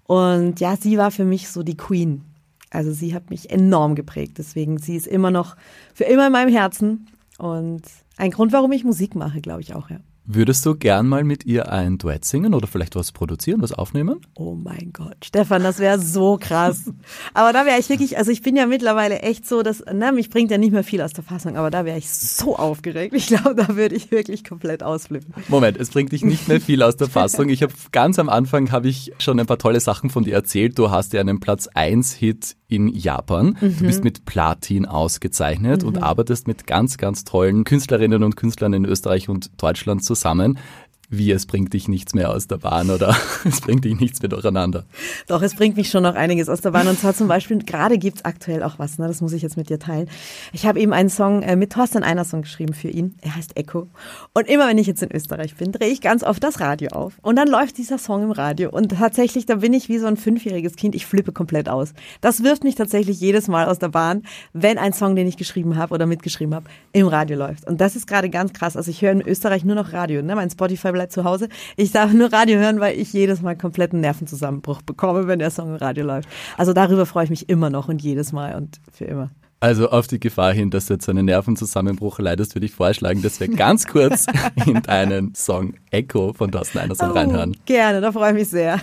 Und 0.05 0.59
ja, 0.59 0.75
sie 0.77 0.97
war 0.97 1.11
für 1.11 1.25
mich 1.25 1.49
so 1.49 1.63
die 1.63 1.77
Queen. 1.77 2.23
Also 2.69 2.91
sie 2.91 3.13
hat 3.13 3.29
mich 3.29 3.51
enorm 3.51 3.95
geprägt. 3.95 4.37
Deswegen, 4.37 4.79
sie 4.79 4.95
ist 4.95 5.07
immer 5.07 5.31
noch 5.31 5.55
für 5.93 6.05
immer 6.05 6.27
in 6.27 6.33
meinem 6.33 6.51
Herzen. 6.51 7.07
Und 7.37 7.83
ein 8.17 8.31
Grund, 8.31 8.51
warum 8.51 8.71
ich 8.71 8.83
Musik 8.83 9.15
mache, 9.15 9.41
glaube 9.41 9.61
ich 9.61 9.75
auch, 9.75 9.89
ja. 9.89 9.99
Würdest 10.25 10.65
du 10.65 10.73
gern 10.73 11.09
mal 11.09 11.25
mit 11.25 11.45
ihr 11.45 11.69
ein 11.69 11.97
Duett 11.97 12.23
singen 12.23 12.53
oder 12.53 12.65
vielleicht 12.65 12.95
was 12.95 13.11
produzieren, 13.11 13.61
was 13.61 13.73
aufnehmen? 13.73 14.21
Oh 14.35 14.55
mein 14.55 14.91
Gott, 14.93 15.17
Stefan, 15.25 15.63
das 15.63 15.79
wäre 15.79 15.99
so 15.99 16.37
krass. 16.39 16.93
aber 17.33 17.51
da 17.51 17.65
wäre 17.65 17.77
ich 17.77 17.89
wirklich, 17.89 18.17
also 18.17 18.31
ich 18.31 18.41
bin 18.41 18.55
ja 18.55 18.65
mittlerweile 18.65 19.19
echt 19.19 19.45
so, 19.45 19.63
dass, 19.63 19.83
ne, 19.91 20.13
mich 20.13 20.29
bringt 20.29 20.49
ja 20.49 20.57
nicht 20.57 20.71
mehr 20.71 20.85
viel 20.85 21.01
aus 21.01 21.11
der 21.11 21.25
Fassung, 21.25 21.57
aber 21.57 21.69
da 21.69 21.83
wäre 21.83 21.97
ich 21.97 22.09
so 22.09 22.55
aufgeregt. 22.55 23.13
Ich 23.13 23.27
glaube, 23.27 23.53
da 23.55 23.75
würde 23.75 23.95
ich 23.95 24.11
wirklich 24.11 24.45
komplett 24.45 24.81
ausflippen. 24.81 25.33
Moment, 25.49 25.77
es 25.77 25.89
bringt 25.89 26.13
dich 26.13 26.23
nicht 26.23 26.47
mehr 26.47 26.61
viel 26.61 26.83
aus 26.83 26.95
der 26.95 27.09
Fassung. 27.09 27.49
Ich 27.49 27.61
habe 27.61 27.73
ganz 27.91 28.17
am 28.17 28.29
Anfang 28.29 28.71
habe 28.71 28.87
ich 28.87 29.11
schon 29.19 29.37
ein 29.41 29.45
paar 29.45 29.59
tolle 29.59 29.81
Sachen 29.81 30.09
von 30.09 30.23
dir 30.23 30.35
erzählt. 30.35 30.79
Du 30.79 30.89
hast 30.89 31.11
ja 31.11 31.19
einen 31.19 31.41
Platz 31.41 31.67
1 31.67 32.13
Hit 32.13 32.55
in 32.73 32.87
Japan. 32.87 33.57
Mhm. 33.59 33.77
Du 33.77 33.85
bist 33.85 34.03
mit 34.03 34.25
Platin 34.25 34.85
ausgezeichnet 34.85 35.81
mhm. 35.81 35.89
und 35.89 35.97
arbeitest 36.03 36.47
mit 36.47 36.67
ganz, 36.67 36.97
ganz 36.97 37.23
tollen 37.23 37.63
Künstlerinnen 37.63 38.23
und 38.23 38.35
Künstlern 38.35 38.73
in 38.73 38.85
Österreich 38.85 39.29
und 39.29 39.51
Deutschland 39.61 40.03
zusammen. 40.03 40.57
Wie 41.09 41.31
es 41.31 41.45
bringt 41.45 41.73
dich 41.73 41.87
nichts 41.87 42.13
mehr 42.13 42.31
aus 42.31 42.47
der 42.47 42.57
Bahn 42.57 42.89
oder 42.89 43.15
es 43.45 43.61
bringt 43.61 43.85
dich 43.85 43.99
nichts 43.99 44.21
mehr 44.21 44.29
durcheinander. 44.29 44.85
Doch, 45.27 45.41
es 45.41 45.55
bringt 45.55 45.77
mich 45.77 45.89
schon 45.89 46.03
noch 46.03 46.15
einiges 46.15 46.49
aus 46.49 46.61
der 46.61 46.71
Bahn. 46.71 46.87
Und 46.87 46.99
zwar 46.99 47.13
zum 47.13 47.27
Beispiel, 47.27 47.59
gerade 47.59 47.97
gibt 47.97 48.17
es 48.17 48.25
aktuell 48.25 48.63
auch 48.63 48.79
was, 48.79 48.97
ne? 48.97 49.07
das 49.07 49.21
muss 49.21 49.33
ich 49.33 49.41
jetzt 49.41 49.57
mit 49.57 49.69
dir 49.69 49.79
teilen. 49.79 50.09
Ich 50.53 50.65
habe 50.65 50.79
eben 50.79 50.93
einen 50.93 51.09
Song 51.09 51.41
äh, 51.43 51.55
mit 51.55 51.73
Thorsten 51.73 52.03
Einerson 52.03 52.41
geschrieben 52.41 52.73
für 52.73 52.89
ihn. 52.89 53.15
Er 53.21 53.35
heißt 53.35 53.57
Echo. 53.57 53.87
Und 54.33 54.47
immer 54.47 54.67
wenn 54.67 54.77
ich 54.77 54.87
jetzt 54.87 55.03
in 55.03 55.11
Österreich 55.11 55.55
bin, 55.55 55.71
drehe 55.71 55.89
ich 55.89 56.01
ganz 56.01 56.23
oft 56.23 56.43
das 56.43 56.59
Radio 56.59 56.89
auf. 56.89 57.13
Und 57.21 57.35
dann 57.35 57.47
läuft 57.47 57.77
dieser 57.77 57.97
Song 57.97 58.23
im 58.23 58.31
Radio. 58.31 58.69
Und 58.69 58.89
tatsächlich, 58.89 59.45
da 59.45 59.55
bin 59.55 59.73
ich 59.73 59.89
wie 59.89 59.99
so 59.99 60.07
ein 60.07 60.17
fünfjähriges 60.17 60.75
Kind. 60.75 60.95
Ich 60.95 61.05
flippe 61.05 61.31
komplett 61.31 61.69
aus. 61.69 61.93
Das 62.21 62.43
wirft 62.43 62.63
mich 62.63 62.75
tatsächlich 62.75 63.19
jedes 63.19 63.47
Mal 63.47 63.67
aus 63.67 63.79
der 63.79 63.89
Bahn, 63.89 64.23
wenn 64.53 64.77
ein 64.77 64.93
Song, 64.93 65.15
den 65.15 65.27
ich 65.27 65.37
geschrieben 65.37 65.77
habe 65.77 65.93
oder 65.93 66.05
mitgeschrieben 66.05 66.55
habe, 66.55 66.65
im 66.91 67.07
Radio 67.07 67.37
läuft. 67.37 67.67
Und 67.67 67.81
das 67.81 67.95
ist 67.95 68.07
gerade 68.07 68.29
ganz 68.29 68.53
krass. 68.53 68.77
Also 68.77 68.89
ich 68.89 69.01
höre 69.01 69.11
in 69.11 69.21
Österreich 69.21 69.63
nur 69.63 69.75
noch 69.75 69.93
Radio. 69.93 70.21
Ne? 70.21 70.35
Mein 70.35 70.49
Spotify 70.49 70.92
bleibt 70.93 71.11
zu 71.11 71.23
Hause. 71.23 71.49
Ich 71.75 71.91
darf 71.91 72.13
nur 72.13 72.31
Radio 72.31 72.59
hören, 72.59 72.79
weil 72.79 72.97
ich 72.97 73.11
jedes 73.11 73.41
Mal 73.41 73.57
kompletten 73.57 73.99
Nervenzusammenbruch 73.99 74.81
bekomme, 74.81 75.27
wenn 75.27 75.39
der 75.39 75.51
Song 75.51 75.69
im 75.69 75.75
Radio 75.75 76.05
läuft. 76.05 76.29
Also 76.57 76.73
darüber 76.73 77.05
freue 77.05 77.25
ich 77.25 77.29
mich 77.29 77.49
immer 77.49 77.69
noch 77.69 77.89
und 77.89 78.01
jedes 78.01 78.31
Mal 78.31 78.55
und 78.55 78.79
für 78.91 79.05
immer. 79.05 79.31
Also 79.59 79.89
auf 79.89 80.07
die 80.07 80.19
Gefahr 80.19 80.51
hin, 80.51 80.71
dass 80.71 80.87
du 80.87 80.95
jetzt 80.95 81.07
einen 81.07 81.25
Nervenzusammenbruch 81.25 82.19
leidest, 82.19 82.53
würde 82.53 82.65
ich 82.65 82.73
vorschlagen, 82.73 83.21
dass 83.21 83.39
wir 83.39 83.47
ganz 83.47 83.87
kurz 83.87 84.25
in 84.65 84.81
deinen 84.81 85.35
Song 85.35 85.75
Echo 85.89 86.33
von 86.33 86.51
Thorsten 86.51 86.79
Einerson 86.79 87.11
oh, 87.11 87.13
reinhören. 87.13 87.55
Gerne, 87.65 88.01
da 88.01 88.11
freue 88.11 88.31
ich 88.31 88.35
mich 88.39 88.49
sehr. 88.49 88.81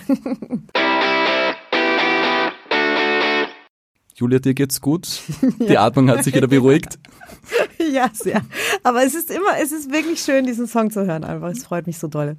Julia, 4.21 4.37
dir 4.37 4.53
geht's 4.53 4.81
gut? 4.81 5.21
Die. 5.59 5.77
Atmung 5.77 6.09
hat 6.09 6.23
sich 6.23 6.35
wieder 6.35 6.47
beruhigt. 6.47 6.99
Ja, 8.01 8.09
sehr. 8.13 8.41
Aber 8.83 9.03
es 9.03 9.15
ist 9.15 9.29
immer, 9.29 9.59
es 9.61 9.71
ist 9.71 9.91
wirklich 9.91 10.21
schön, 10.21 10.45
diesen 10.45 10.67
Song 10.67 10.91
zu 10.91 11.05
hören 11.05 11.23
einfach. 11.23 11.49
Es 11.49 11.65
freut 11.65 11.87
mich 11.87 11.97
so 11.97 12.07
doll. 12.07 12.37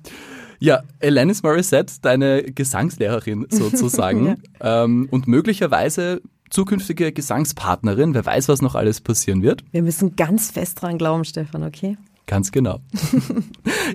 Ja, 0.58 0.82
Alanis 1.02 1.42
Morissette, 1.42 1.94
deine 2.00 2.42
Gesangslehrerin 2.42 3.46
sozusagen 3.50 4.38
ja. 4.60 4.84
ähm, 4.84 5.08
und 5.10 5.26
möglicherweise 5.26 6.22
zukünftige 6.50 7.12
Gesangspartnerin. 7.12 8.14
Wer 8.14 8.24
weiß, 8.24 8.48
was 8.48 8.62
noch 8.62 8.74
alles 8.74 9.00
passieren 9.00 9.42
wird. 9.42 9.64
Wir 9.72 9.82
müssen 9.82 10.16
ganz 10.16 10.50
fest 10.50 10.80
dran 10.80 10.98
glauben, 10.98 11.24
Stefan, 11.24 11.64
okay? 11.64 11.96
Ganz 12.26 12.52
genau. 12.52 12.78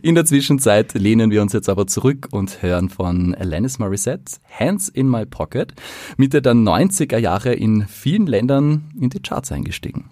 In 0.02 0.16
der 0.16 0.26
Zwischenzeit 0.26 0.94
lehnen 0.94 1.32
wir 1.32 1.42
uns 1.42 1.54
jetzt 1.54 1.70
aber 1.70 1.88
zurück 1.88 2.28
und 2.32 2.62
hören 2.62 2.90
von 2.90 3.34
Alanis 3.34 3.80
Morissette 3.80 4.34
Hands 4.52 4.90
in 4.90 5.10
My 5.10 5.26
Pocket, 5.26 5.74
Mitte 6.18 6.42
der 6.42 6.54
90er 6.54 7.18
Jahre 7.18 7.54
in 7.54 7.88
vielen 7.88 8.28
Ländern 8.28 8.92
in 9.00 9.10
die 9.10 9.22
Charts 9.22 9.52
eingestiegen. 9.52 10.10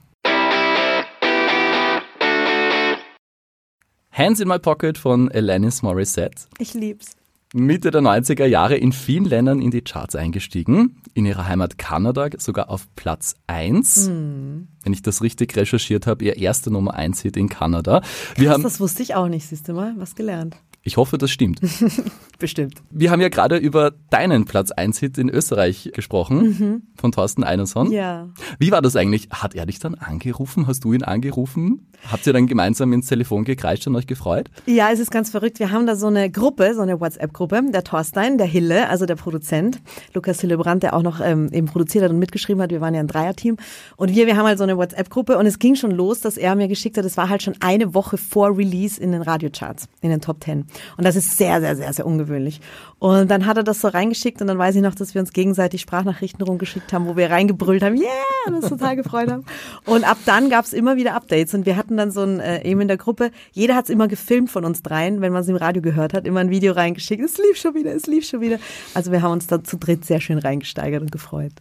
Hands 4.17 4.39
in 4.39 4.47
My 4.47 4.59
Pocket 4.59 4.97
von 4.97 5.29
Alanis 5.29 5.81
Morissette. 5.81 6.47
Ich 6.57 6.73
lieb's. 6.73 7.17
Mitte 7.53 7.91
der 7.91 7.99
90er 7.99 8.45
Jahre 8.45 8.77
in 8.77 8.93
vielen 8.93 9.25
Ländern 9.25 9.61
in 9.61 9.71
die 9.71 9.81
Charts 9.81 10.15
eingestiegen. 10.15 11.01
In 11.13 11.25
ihrer 11.25 11.49
Heimat 11.49 11.77
Kanada 11.77 12.29
sogar 12.37 12.69
auf 12.69 12.87
Platz 12.95 13.35
1. 13.47 14.07
Hm. 14.07 14.67
Wenn 14.83 14.93
ich 14.93 15.01
das 15.01 15.21
richtig 15.21 15.57
recherchiert 15.57 16.07
habe, 16.07 16.23
ihr 16.23 16.37
erster 16.37 16.71
Nummer 16.71 16.93
1 16.93 17.23
Hit 17.23 17.35
in 17.35 17.49
Kanada. 17.49 18.03
Wir 18.35 18.45
Krass, 18.45 18.53
haben, 18.53 18.63
das 18.63 18.79
wusste 18.79 19.03
ich 19.03 19.15
auch 19.15 19.27
nicht, 19.27 19.47
siehst 19.47 19.67
du 19.67 19.73
mal, 19.73 19.93
was 19.97 20.15
gelernt. 20.15 20.55
Ich 20.87 20.97
hoffe, 20.97 21.17
das 21.17 21.31
stimmt. 21.31 21.61
Bestimmt. 22.39 22.75
Wir 22.91 23.09
haben 23.09 23.19
ja 23.19 23.29
gerade 23.29 23.57
über 23.57 23.91
deinen 24.11 24.45
Platz 24.45 24.69
1 24.69 24.99
Hit 24.99 25.17
in 25.17 25.29
Österreich 25.29 25.89
gesprochen, 25.95 26.37
mhm. 26.37 26.81
von 26.95 27.11
Thorsten 27.11 27.43
Einerson. 27.43 27.91
Ja. 27.91 28.29
Wie 28.59 28.71
war 28.71 28.83
das 28.83 28.95
eigentlich? 28.95 29.29
Hat 29.31 29.55
er 29.55 29.65
dich 29.65 29.79
dann 29.79 29.95
angerufen? 29.95 30.67
Hast 30.67 30.83
du 30.83 30.93
ihn 30.93 31.01
angerufen? 31.01 31.87
Habt 32.11 32.27
ihr 32.27 32.33
dann 32.33 32.45
gemeinsam 32.45 32.93
ins 32.93 33.07
Telefon 33.07 33.45
gekreischt 33.45 33.87
und 33.87 33.95
euch 33.95 34.05
gefreut? 34.05 34.51
Ja, 34.67 34.91
es 34.91 34.99
ist 34.99 35.09
ganz 35.09 35.31
verrückt. 35.31 35.57
Wir 35.57 35.71
haben 35.71 35.87
da 35.87 35.95
so 35.95 36.05
eine 36.05 36.29
Gruppe, 36.29 36.75
so 36.75 36.81
eine 36.81 36.99
WhatsApp-Gruppe. 36.99 37.63
Der 37.73 37.83
Thorstein, 37.83 38.37
der 38.37 38.45
Hille, 38.45 38.87
also 38.89 39.07
der 39.07 39.15
Produzent, 39.15 39.81
Lukas 40.13 40.41
Hillebrand, 40.41 40.83
der 40.83 40.93
auch 40.93 41.01
noch 41.01 41.19
ähm, 41.19 41.49
eben 41.51 41.65
produziert 41.65 42.03
hat 42.03 42.11
und 42.11 42.19
mitgeschrieben 42.19 42.61
hat. 42.61 42.69
Wir 42.69 42.81
waren 42.81 42.93
ja 42.93 42.99
ein 42.99 43.07
Dreierteam. 43.07 43.57
Und 43.95 44.13
wir, 44.13 44.27
wir 44.27 44.37
haben 44.37 44.45
halt 44.45 44.59
so 44.59 44.63
eine 44.63 44.77
WhatsApp-Gruppe 44.77 45.39
und 45.39 45.47
es 45.47 45.57
ging 45.57 45.73
schon 45.73 45.91
los, 45.91 46.19
dass 46.19 46.37
er 46.37 46.53
mir 46.55 46.67
geschickt 46.67 46.97
hat. 46.97 47.05
Es 47.05 47.17
war 47.17 47.29
halt 47.29 47.41
schon 47.41 47.55
eine 47.59 47.95
Woche 47.95 48.17
vor 48.17 48.55
Release 48.55 49.01
in 49.01 49.11
den 49.11 49.23
Radiocharts, 49.23 49.87
in 50.01 50.11
den 50.11 50.21
Top 50.21 50.41
Ten. 50.41 50.67
Und 50.97 51.05
das 51.05 51.15
ist 51.15 51.37
sehr, 51.37 51.61
sehr, 51.61 51.75
sehr, 51.75 51.93
sehr 51.93 52.05
ungewöhnlich. 52.05 52.61
Und 52.99 53.29
dann 53.29 53.45
hat 53.45 53.57
er 53.57 53.63
das 53.63 53.81
so 53.81 53.87
reingeschickt 53.87 54.41
und 54.41 54.47
dann 54.47 54.57
weiß 54.57 54.75
ich 54.75 54.81
noch, 54.81 54.95
dass 54.95 55.13
wir 55.13 55.21
uns 55.21 55.33
gegenseitig 55.33 55.81
Sprachnachrichten 55.81 56.43
rumgeschickt 56.43 56.91
haben, 56.93 57.07
wo 57.07 57.17
wir 57.17 57.29
reingebrüllt 57.29 57.83
haben, 57.83 57.95
yeah, 57.95 58.09
und 58.47 58.55
uns 58.55 58.69
total 58.69 58.95
gefreut 58.95 59.29
haben. 59.29 59.45
Und 59.85 60.03
ab 60.03 60.17
dann 60.25 60.49
gab 60.49 60.65
es 60.65 60.73
immer 60.73 60.95
wieder 60.95 61.13
Updates 61.13 61.53
und 61.53 61.65
wir 61.65 61.77
hatten 61.77 61.97
dann 61.97 62.11
so 62.11 62.21
ein, 62.21 62.39
äh, 62.39 62.63
eben 62.63 62.81
in 62.81 62.87
der 62.87 62.97
Gruppe, 62.97 63.31
jeder 63.51 63.75
hat 63.75 63.85
es 63.85 63.89
immer 63.89 64.07
gefilmt 64.07 64.49
von 64.49 64.65
uns 64.65 64.81
dreien, 64.81 65.21
wenn 65.21 65.33
man 65.33 65.41
es 65.41 65.47
im 65.47 65.55
Radio 65.55 65.81
gehört 65.81 66.13
hat, 66.13 66.25
immer 66.25 66.39
ein 66.39 66.49
Video 66.49 66.73
reingeschickt, 66.73 67.23
es 67.23 67.37
lief 67.37 67.57
schon 67.57 67.75
wieder, 67.75 67.93
es 67.93 68.07
lief 68.07 68.25
schon 68.25 68.41
wieder. 68.41 68.57
Also 68.93 69.11
wir 69.11 69.21
haben 69.21 69.31
uns 69.31 69.47
da 69.47 69.63
zu 69.63 69.77
dritt 69.77 70.05
sehr 70.05 70.21
schön 70.21 70.37
reingesteigert 70.37 71.01
und 71.01 71.11
gefreut. 71.11 71.53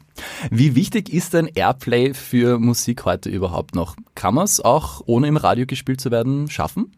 Wie 0.50 0.74
wichtig 0.74 1.12
ist 1.12 1.34
denn 1.34 1.48
Airplay 1.54 2.14
für 2.14 2.58
Musik 2.58 3.04
heute 3.04 3.28
überhaupt 3.28 3.74
noch? 3.74 3.96
Kann 4.14 4.34
man 4.34 4.44
es 4.44 4.60
auch, 4.60 5.02
ohne 5.06 5.26
im 5.26 5.36
Radio 5.36 5.66
gespielt 5.66 6.00
zu 6.00 6.10
werden, 6.10 6.48
schaffen? 6.48 6.92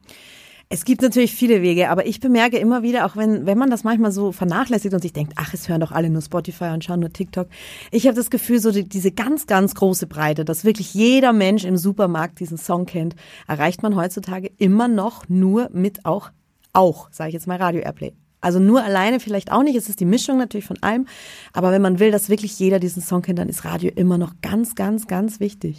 Es 0.69 0.85
gibt 0.85 1.01
natürlich 1.01 1.33
viele 1.33 1.63
Wege, 1.63 1.91
aber 1.91 2.07
ich 2.07 2.19
bemerke 2.19 2.59
immer 2.59 2.83
wieder, 2.83 3.07
auch 3.07 3.15
wenn, 3.15 3.47
wenn 3.47 3.57
man 3.57 3.71
das 3.71 3.85
manchmal 3.85 4.11
so 4.11 4.33
vernachlässigt 4.33 4.93
und 4.93 5.01
sich 5.01 5.13
denkt, 5.13 5.35
ach, 5.37 5.55
es 5.55 5.69
hören 5.69 5.81
doch 5.81 5.93
alle 5.93 6.11
nur 6.11 6.23
Spotify 6.23 6.71
und 6.73 6.83
schauen 6.83 6.99
nur 6.99 7.13
TikTok. 7.13 7.47
Ich 7.93 8.09
habe 8.09 8.17
das 8.17 8.31
Gefühl, 8.31 8.59
so 8.59 8.73
die, 8.73 8.83
diese 8.83 9.13
ganz, 9.13 9.47
ganz 9.47 9.77
große 9.77 10.09
Breite, 10.09 10.45
dass 10.45 10.65
wirklich 10.65 10.93
jeder 10.93 11.33
Mensch 11.33 11.65
im 11.65 11.77
Supermarkt 11.77 12.41
diesen 12.41 12.59
Song 12.59 12.85
kennt, 12.85 13.15
erreicht 13.47 13.85
man 13.85 13.95
heutzutage 13.95 14.51
immer 14.59 14.89
noch 14.89 15.29
nur 15.29 15.71
mit 15.73 16.05
auch, 16.05 16.31
auch, 16.73 17.11
sage 17.13 17.29
ich 17.29 17.35
jetzt 17.35 17.47
mal, 17.47 17.59
Radio 17.59 17.83
Airplay. 17.83 18.15
Also 18.41 18.59
nur 18.59 18.83
alleine 18.83 19.21
vielleicht 19.21 19.53
auch 19.53 19.63
nicht, 19.63 19.77
es 19.77 19.89
ist 19.89 20.01
die 20.01 20.05
Mischung 20.05 20.37
natürlich 20.37 20.67
von 20.67 20.83
allem, 20.83 21.07
aber 21.53 21.71
wenn 21.71 21.83
man 21.83 22.01
will, 22.01 22.11
dass 22.11 22.29
wirklich 22.29 22.59
jeder 22.59 22.81
diesen 22.81 23.03
Song 23.03 23.23
kennt, 23.23 23.39
dann 23.39 23.49
ist 23.49 23.65
Radio 23.65 23.93
immer 23.95 24.19
noch 24.19 24.35
ganz, 24.43 24.75
ganz, 24.75 25.07
ganz 25.07 25.39
wichtig. 25.39 25.79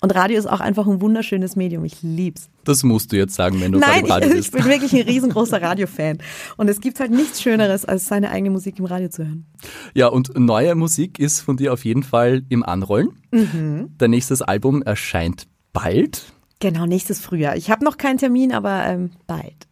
Und 0.00 0.14
Radio 0.14 0.38
ist 0.38 0.46
auch 0.46 0.60
einfach 0.60 0.86
ein 0.86 1.00
wunderschönes 1.00 1.56
Medium. 1.56 1.84
Ich 1.84 2.02
lieb's. 2.02 2.48
Das 2.64 2.82
musst 2.82 3.12
du 3.12 3.16
jetzt 3.16 3.34
sagen, 3.34 3.60
wenn 3.60 3.72
du 3.72 3.78
Nein, 3.78 4.02
bei 4.02 4.14
Radio 4.14 4.28
bist. 4.34 4.46
ich 4.46 4.50
bin 4.52 4.64
wirklich 4.64 4.92
ein 4.92 5.02
riesengroßer 5.02 5.60
Radiofan. 5.60 6.18
Und 6.56 6.68
es 6.68 6.80
gibt 6.80 7.00
halt 7.00 7.10
nichts 7.10 7.40
Schöneres, 7.40 7.84
als 7.84 8.06
seine 8.06 8.30
eigene 8.30 8.50
Musik 8.50 8.78
im 8.78 8.84
Radio 8.84 9.08
zu 9.08 9.24
hören. 9.24 9.46
Ja, 9.94 10.08
und 10.08 10.38
neue 10.38 10.74
Musik 10.74 11.18
ist 11.18 11.40
von 11.40 11.56
dir 11.56 11.72
auf 11.72 11.84
jeden 11.84 12.02
Fall 12.02 12.42
im 12.48 12.62
Anrollen. 12.62 13.10
Mhm. 13.30 13.90
Dein 13.96 14.10
nächstes 14.10 14.42
Album 14.42 14.82
erscheint 14.82 15.46
bald. 15.72 16.32
Genau, 16.60 16.86
nächstes 16.86 17.20
Frühjahr. 17.20 17.56
Ich 17.56 17.70
habe 17.70 17.84
noch 17.84 17.96
keinen 17.96 18.18
Termin, 18.18 18.52
aber 18.52 18.84
ähm, 18.86 19.10
bald. 19.26 19.66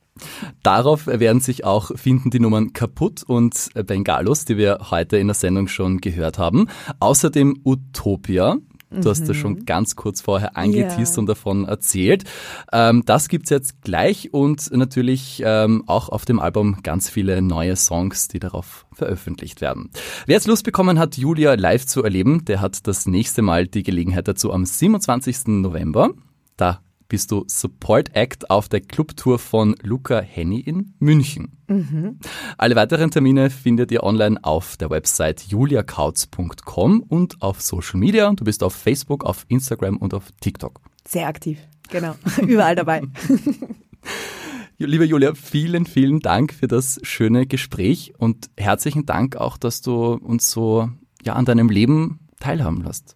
Darauf 0.63 1.07
werden 1.07 1.41
sich 1.41 1.65
auch 1.65 1.91
finden 1.97 2.31
die 2.31 2.39
Nummern 2.41 2.73
Kaputt 2.73 3.23
und 3.25 3.69
Bengalos, 3.87 4.45
die 4.45 4.57
wir 4.57 4.79
heute 4.91 5.17
in 5.17 5.27
der 5.27 5.35
Sendung 5.35 5.67
schon 5.67 6.01
gehört 6.01 6.39
haben. 6.39 6.69
Außerdem 7.01 7.61
Utopia, 7.65 8.59
Du 9.03 9.11
hast 9.11 9.29
das 9.29 9.37
schon 9.37 9.53
mhm. 9.55 9.65
ganz 9.65 9.97
kurz 9.97 10.21
vorher 10.21 10.57
angeteased 10.57 11.15
yeah. 11.15 11.21
und 11.21 11.27
davon 11.27 11.65
erzählt. 11.65 12.25
Ähm, 12.73 13.03
das 13.07 13.29
gibt's 13.29 13.51
jetzt 13.51 13.83
gleich 13.83 14.33
und 14.33 14.71
natürlich 14.73 15.43
ähm, 15.45 15.85
auch 15.87 16.09
auf 16.09 16.25
dem 16.25 16.41
Album 16.41 16.79
ganz 16.83 17.09
viele 17.09 17.43
neue 17.43 17.77
Songs, 17.77 18.29
die 18.29 18.39
darauf 18.39 18.87
veröffentlicht 18.93 19.61
werden. 19.61 19.91
Wer 20.27 20.35
jetzt 20.35 20.47
Lust 20.47 20.65
bekommen 20.65 20.99
hat, 20.99 21.17
Julia 21.17 21.55
live 21.55 21.87
zu 21.87 22.03
erleben, 22.03 22.45
der 22.45 22.61
hat 22.61 22.87
das 22.87 23.07
nächste 23.07 23.43
Mal 23.43 23.67
die 23.67 23.83
Gelegenheit 23.83 24.29
dazu 24.29 24.53
am 24.53 24.65
27. 24.65 25.47
November. 25.47 26.11
Da 26.57 26.81
bist 27.09 27.31
du 27.31 27.45
Support 27.47 28.15
Act 28.15 28.51
auf 28.51 28.69
der 28.69 28.81
Clubtour 28.81 29.39
von 29.39 29.75
Luca 29.83 30.21
Henny 30.21 30.61
in 30.61 30.95
München. 30.99 31.59
Mhm. 31.69 32.19
Alle 32.59 32.77
weiteren 32.77 33.11
Termine 33.11 33.51
findet 33.51 33.91
ihr 33.93 34.03
online 34.03 34.39
auf 34.43 34.77
der 34.77 34.91
Website 34.91 35.43
juliakautz.com 35.43 37.01
und 37.01 37.43
auf 37.43 37.61
Social 37.61 37.99
Media. 37.99 38.33
Du 38.33 38.45
bist 38.45 38.63
auf 38.63 38.75
Facebook, 38.75 39.25
auf 39.25 39.45
Instagram 39.49 39.97
und 39.97 40.15
auf 40.15 40.25
TikTok. 40.41 40.81
Sehr 41.07 41.27
aktiv, 41.29 41.59
genau. 41.91 42.15
Überall 42.47 42.75
dabei. 42.75 43.03
Liebe 44.79 45.05
Julia, 45.05 45.35
vielen, 45.35 45.87
vielen 45.87 46.21
Dank 46.21 46.53
für 46.53 46.67
das 46.67 46.99
schöne 47.05 47.47
Gespräch 47.47 48.13
und 48.19 48.51
herzlichen 48.57 49.07
Dank 49.07 49.37
auch, 49.37 49.57
dass 49.57 49.83
du 49.83 50.15
uns 50.15 50.51
so 50.51 50.91
ja, 51.25 51.35
an 51.35 51.45
deinem 51.45 51.69
Leben 51.69 52.19
teilhaben 52.41 52.83
lässt. 52.83 53.15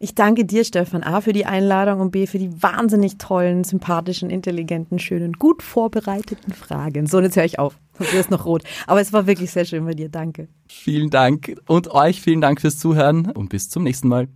Ich 0.00 0.14
danke 0.14 0.44
dir, 0.44 0.64
Stefan, 0.64 1.02
A, 1.02 1.20
für 1.20 1.32
die 1.32 1.44
Einladung 1.44 1.98
und 1.98 2.12
B, 2.12 2.28
für 2.28 2.38
die 2.38 2.62
wahnsinnig 2.62 3.18
tollen, 3.18 3.64
sympathischen, 3.64 4.30
intelligenten, 4.30 5.00
schönen, 5.00 5.32
gut 5.32 5.60
vorbereiteten 5.60 6.52
Fragen. 6.52 7.08
So, 7.08 7.20
jetzt 7.20 7.36
höre 7.36 7.44
ich 7.44 7.58
auf. 7.58 7.76
Sonst 7.98 8.12
wird 8.12 8.24
es 8.26 8.30
noch 8.30 8.44
rot. 8.46 8.62
Aber 8.86 9.00
es 9.00 9.12
war 9.12 9.26
wirklich 9.26 9.50
sehr 9.50 9.64
schön 9.64 9.84
bei 9.84 9.94
dir. 9.94 10.08
Danke. 10.08 10.46
Vielen 10.68 11.10
Dank 11.10 11.56
und 11.66 11.90
euch 11.90 12.20
vielen 12.20 12.40
Dank 12.40 12.60
fürs 12.60 12.78
Zuhören 12.78 13.32
und 13.32 13.48
bis 13.48 13.70
zum 13.70 13.82
nächsten 13.82 14.06
Mal. 14.06 14.28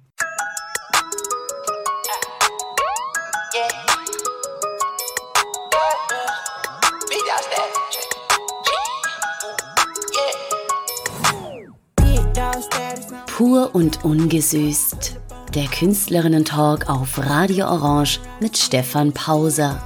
Pur 13.28 13.74
und 13.74 14.04
ungesüßt 14.04 15.21
der 15.54 15.66
Künstlerinnen-Talk 15.66 16.88
auf 16.88 17.18
Radio 17.18 17.66
Orange 17.66 18.20
mit 18.40 18.56
Stefan 18.56 19.12
Pauser. 19.12 19.82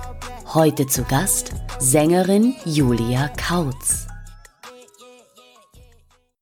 Heute 0.54 0.86
zu 0.86 1.02
Gast 1.02 1.52
Sängerin 1.80 2.54
Julia 2.64 3.28
Kautz. 3.36 4.05